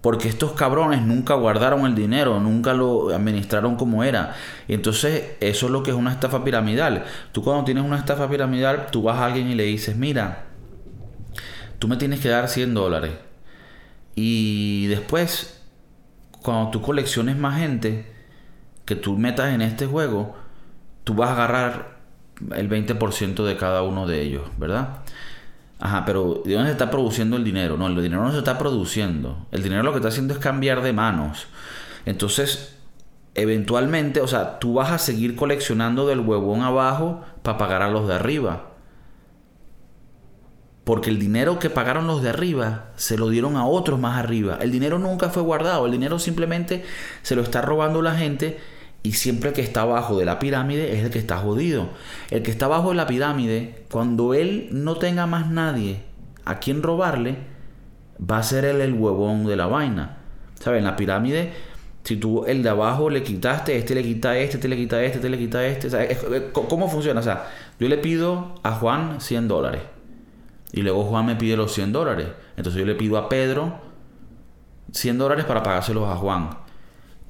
[0.00, 4.34] Porque estos cabrones nunca guardaron el dinero, nunca lo administraron como era.
[4.66, 7.04] Y entonces eso es lo que es una estafa piramidal.
[7.32, 10.46] Tú cuando tienes una estafa piramidal, tú vas a alguien y le dices, mira,
[11.78, 13.12] tú me tienes que dar 100 dólares.
[14.14, 15.62] Y después,
[16.42, 18.10] cuando tú colecciones más gente
[18.86, 20.34] que tú metas en este juego,
[21.04, 22.00] tú vas a agarrar
[22.54, 25.00] el 20% de cada uno de ellos, ¿verdad?
[25.80, 27.78] Ajá, pero ¿de dónde se está produciendo el dinero?
[27.78, 29.46] No, el dinero no se está produciendo.
[29.50, 31.46] El dinero lo que está haciendo es cambiar de manos.
[32.04, 32.76] Entonces,
[33.34, 38.06] eventualmente, o sea, tú vas a seguir coleccionando del huevón abajo para pagar a los
[38.06, 38.66] de arriba.
[40.84, 44.58] Porque el dinero que pagaron los de arriba se lo dieron a otros más arriba.
[44.60, 45.86] El dinero nunca fue guardado.
[45.86, 46.84] El dinero simplemente
[47.22, 48.58] se lo está robando la gente.
[49.02, 51.88] Y siempre que está abajo de la pirámide es el que está jodido.
[52.30, 56.02] El que está abajo de la pirámide, cuando él no tenga más nadie
[56.44, 57.36] a quien robarle,
[58.30, 60.18] va a ser él el huevón de la vaina.
[60.58, 60.78] ¿Sabes?
[60.78, 61.52] En la pirámide,
[62.04, 65.16] si tú el de abajo le quitaste, este le quita este, este le quita este,
[65.16, 66.50] este le quita este.
[66.52, 67.20] ¿Cómo funciona?
[67.20, 67.46] O sea,
[67.78, 69.82] yo le pido a Juan 100 dólares.
[70.72, 72.28] Y luego Juan me pide los 100 dólares.
[72.56, 73.80] Entonces yo le pido a Pedro
[74.92, 76.50] 100 dólares para pagárselos a Juan.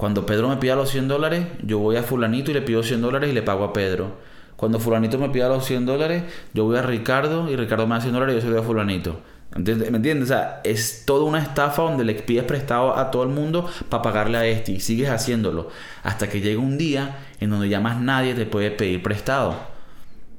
[0.00, 3.02] Cuando Pedro me pida los 100 dólares, yo voy a fulanito y le pido 100
[3.02, 4.16] dólares y le pago a Pedro.
[4.56, 6.22] Cuando fulanito me pida los 100 dólares,
[6.54, 8.62] yo voy a Ricardo y Ricardo me da 100 dólares y yo se lo doy
[8.62, 9.20] a fulanito.
[9.54, 10.22] ¿Me entiendes?
[10.22, 14.02] O sea, es toda una estafa donde le pides prestado a todo el mundo para
[14.02, 15.68] pagarle a este y sigues haciéndolo
[16.02, 19.54] hasta que llega un día en donde ya más nadie te puede pedir prestado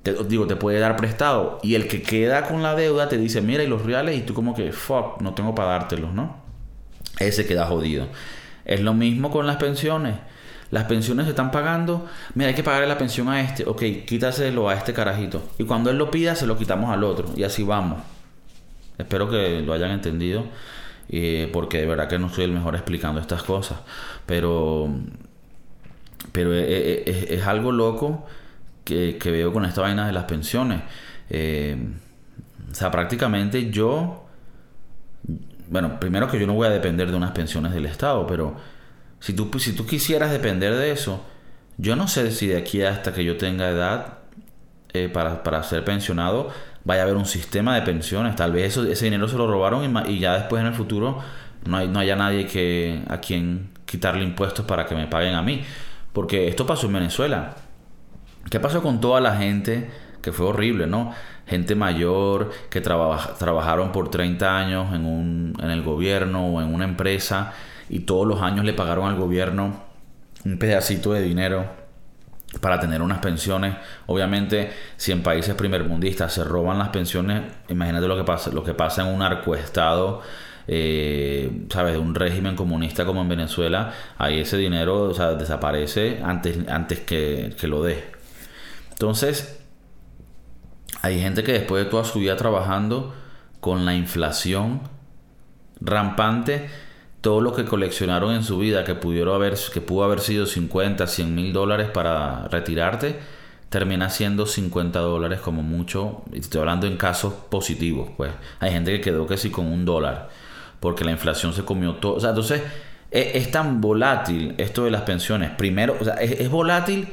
[0.02, 1.60] te, digo, te puede dar prestado.
[1.62, 4.34] Y el que queda con la deuda te dice, mira, y los reales, y tú
[4.34, 6.38] como que, fuck, no tengo para dártelos, ¿no?
[7.20, 8.08] Ese queda jodido.
[8.66, 10.16] Es lo mismo con las pensiones.
[10.70, 12.08] Las pensiones se están pagando.
[12.34, 13.66] Mira, hay que pagarle la pensión a este.
[13.66, 15.44] Ok, quítaselo a este carajito.
[15.58, 17.30] Y cuando él lo pida, se lo quitamos al otro.
[17.36, 18.02] Y así vamos.
[18.98, 20.46] Espero que lo hayan entendido.
[21.52, 23.80] porque de verdad que no soy el mejor explicando estas cosas.
[24.26, 24.90] Pero,
[26.32, 28.26] pero es algo loco
[28.84, 30.82] que, veo con esta vaina de las pensiones.
[31.30, 31.78] Eh,
[32.70, 34.26] o sea, prácticamente yo,
[35.72, 38.58] bueno, primero que yo no voy a depender de unas pensiones del Estado, pero
[39.22, 41.24] si tú, si tú quisieras depender de eso,
[41.78, 44.18] yo no sé si de aquí hasta que yo tenga edad
[44.94, 46.50] eh, para, ser pensionado
[46.84, 48.36] vaya a haber un sistema de pensiones.
[48.36, 51.20] Tal vez eso, ese dinero se lo robaron y, ya después en el futuro
[51.66, 55.42] no, hay, no haya nadie que, a quien quitarle impuestos para que me paguen a
[55.42, 55.64] mí.
[56.12, 57.56] Porque esto pasó en Venezuela.
[58.50, 59.90] ¿Qué pasó con toda la gente
[60.22, 61.14] que fue horrible, ¿no?
[61.48, 66.86] Gente mayor que trabajaron por 30 años en, un, en el gobierno o en una
[66.86, 67.54] empresa
[67.90, 69.84] y todos los años le pagaron al gobierno
[70.46, 71.82] un pedacito de dinero
[72.60, 73.76] para tener unas pensiones.
[74.08, 78.74] Obviamente, si en países primermundistas se roban las pensiones, imagínate lo que pasa, lo que
[78.74, 80.22] pasa en un arcoestado,
[80.68, 81.94] eh, ¿sabes?
[81.94, 87.68] De un régimen comunista como en Venezuela, ahí ese dinero desaparece antes, antes que, que
[87.68, 88.04] lo dé.
[88.92, 89.61] Entonces,
[91.02, 93.14] hay gente que después de toda su vida trabajando
[93.60, 94.82] con la inflación
[95.80, 96.70] rampante,
[97.22, 101.06] todo lo que coleccionaron en su vida, que, pudieron haber, que pudo haber sido 50,
[101.06, 103.20] 100 mil dólares para retirarte,
[103.70, 106.24] termina siendo 50 dólares como mucho.
[106.34, 108.32] Y estoy hablando en casos positivos, pues.
[108.60, 110.30] Hay gente que quedó casi con un dólar,
[110.80, 112.16] porque la inflación se comió todo.
[112.16, 112.62] O sea, entonces
[113.12, 115.52] e, es, tan volátil esto de las pensiones.
[115.52, 117.08] Primero, o sea, es, volátil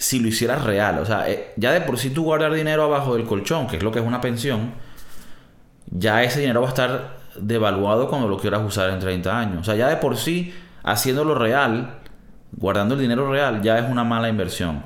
[0.00, 0.98] si lo hicieras real.
[0.98, 3.82] O sea, eh, ya de por sí tú guardar dinero abajo del colchón, que es
[3.82, 4.72] lo que es una pensión,
[5.90, 9.60] ya ese dinero va a estar devaluado cuando lo quieras usar en 30 años.
[9.60, 11.98] O sea, ya de por sí, haciéndolo real,
[12.52, 14.82] guardando el dinero real, ya es una mala inversión.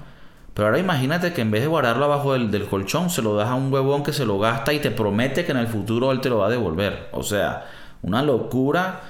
[0.52, 3.54] Pero ahora imagínate que en vez de guardarlo abajo del, colchón, se lo das a
[3.54, 6.28] un huevón que se lo gasta y te promete que en el futuro él te
[6.28, 7.08] lo va a devolver.
[7.12, 7.66] O sea,
[8.02, 9.00] una locura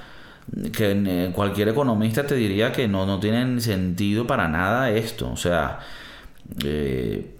[0.71, 5.31] que eh, cualquier economista te diría que no, no tiene sentido para nada esto.
[5.31, 5.79] O sea,
[6.63, 7.35] eh,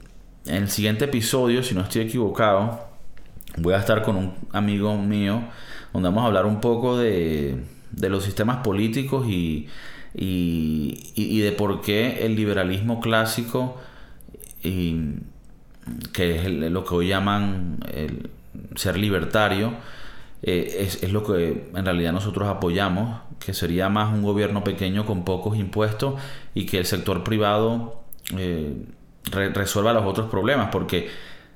[0.46, 2.88] en el siguiente episodio, si no estoy equivocado,
[3.58, 5.44] voy a estar con un amigo mío
[5.94, 7.58] donde vamos a hablar un poco de,
[8.02, 9.70] los sistemas políticos y,
[10.14, 13.80] y, de por qué el liberalismo clásico,
[14.62, 15.14] y,
[16.12, 17.78] que es lo que hoy llaman
[18.76, 19.74] ser libertario,
[20.48, 25.26] eh, es, lo que en realidad nosotros apoyamos, que sería más un gobierno pequeño con
[25.26, 26.22] pocos impuestos
[26.54, 28.04] y que el sector privado
[28.38, 28.86] eh,
[29.32, 31.10] resuelva los otros problemas, porque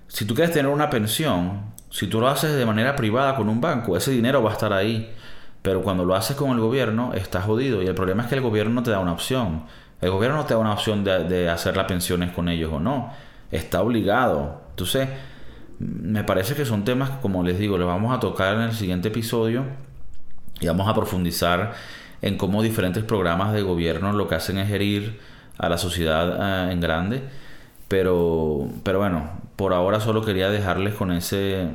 [0.07, 1.61] si tú quieres tener una pensión,
[1.91, 4.73] si tú lo haces de manera privada con un banco, ese dinero va a estar
[4.73, 5.13] ahí.
[5.61, 7.83] Pero cuando lo haces con el gobierno, estás jodido.
[7.83, 9.65] Y el problema es que el gobierno no te da una opción.
[10.01, 13.11] El gobierno no te da una opción de, hacer las pensiones con ellos o no.
[13.51, 14.61] Está obligado.
[14.71, 15.09] Entonces,
[15.79, 18.73] me parece que son temas que, como les digo, les vamos a tocar en el
[18.73, 19.63] siguiente episodio.
[20.59, 21.73] Y vamos a profundizar
[22.21, 25.19] en cómo diferentes programas de gobierno lo que hacen es herir
[25.57, 27.23] a la sociedad eh, en grande.
[27.87, 31.69] Pero, pero bueno, por ahora solo quería dejarles con ese,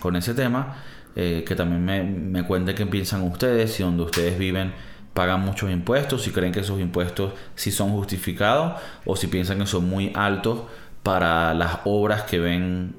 [0.00, 0.76] con ese tema.
[1.16, 4.72] Eh, que también me, me cuenten qué piensan ustedes, si donde ustedes viven
[5.14, 9.66] pagan muchos impuestos, si creen que esos impuestos sí son justificados o si piensan que
[9.66, 10.62] son muy altos
[11.02, 12.94] para las obras que ven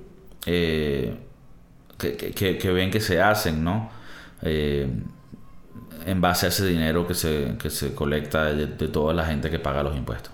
[0.46, 1.16] eh,
[1.98, 3.90] que, ven que se hacen, ¿no?
[4.42, 4.88] Eh,
[6.06, 9.50] en base a ese dinero que se, que se colecta de, de toda la gente
[9.50, 10.34] que paga los impuestos.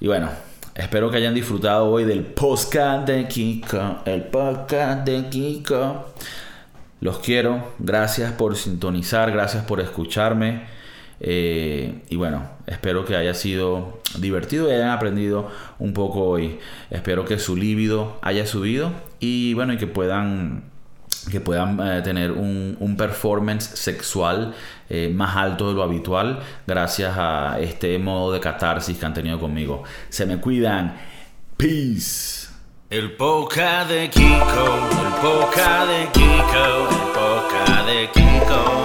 [0.00, 0.30] Y bueno,
[0.78, 3.96] Espero que hayan disfrutado hoy del podcast de Kiko.
[4.04, 6.06] El podcast de Kiko.
[7.00, 7.72] Los quiero.
[7.80, 9.32] Gracias por sintonizar.
[9.32, 10.68] Gracias por escucharme.
[11.20, 16.58] Eh, y bueno, espero que haya sido divertido y hayan aprendido un poco hoy.
[16.90, 18.92] Espero que su líbido haya subido.
[19.20, 20.64] Y bueno, que puedan
[21.30, 24.54] que puedan eh, tener un, un, performance sexual
[24.88, 29.38] eh, más alto de lo habitual gracias a este modo de catarsis que han tenido
[29.38, 29.82] conmigo.
[30.08, 30.96] Se me cuidan.
[31.56, 32.48] Peace.
[32.90, 38.77] El poca de Kiko, el poca de Kiko, el poca de Kiko.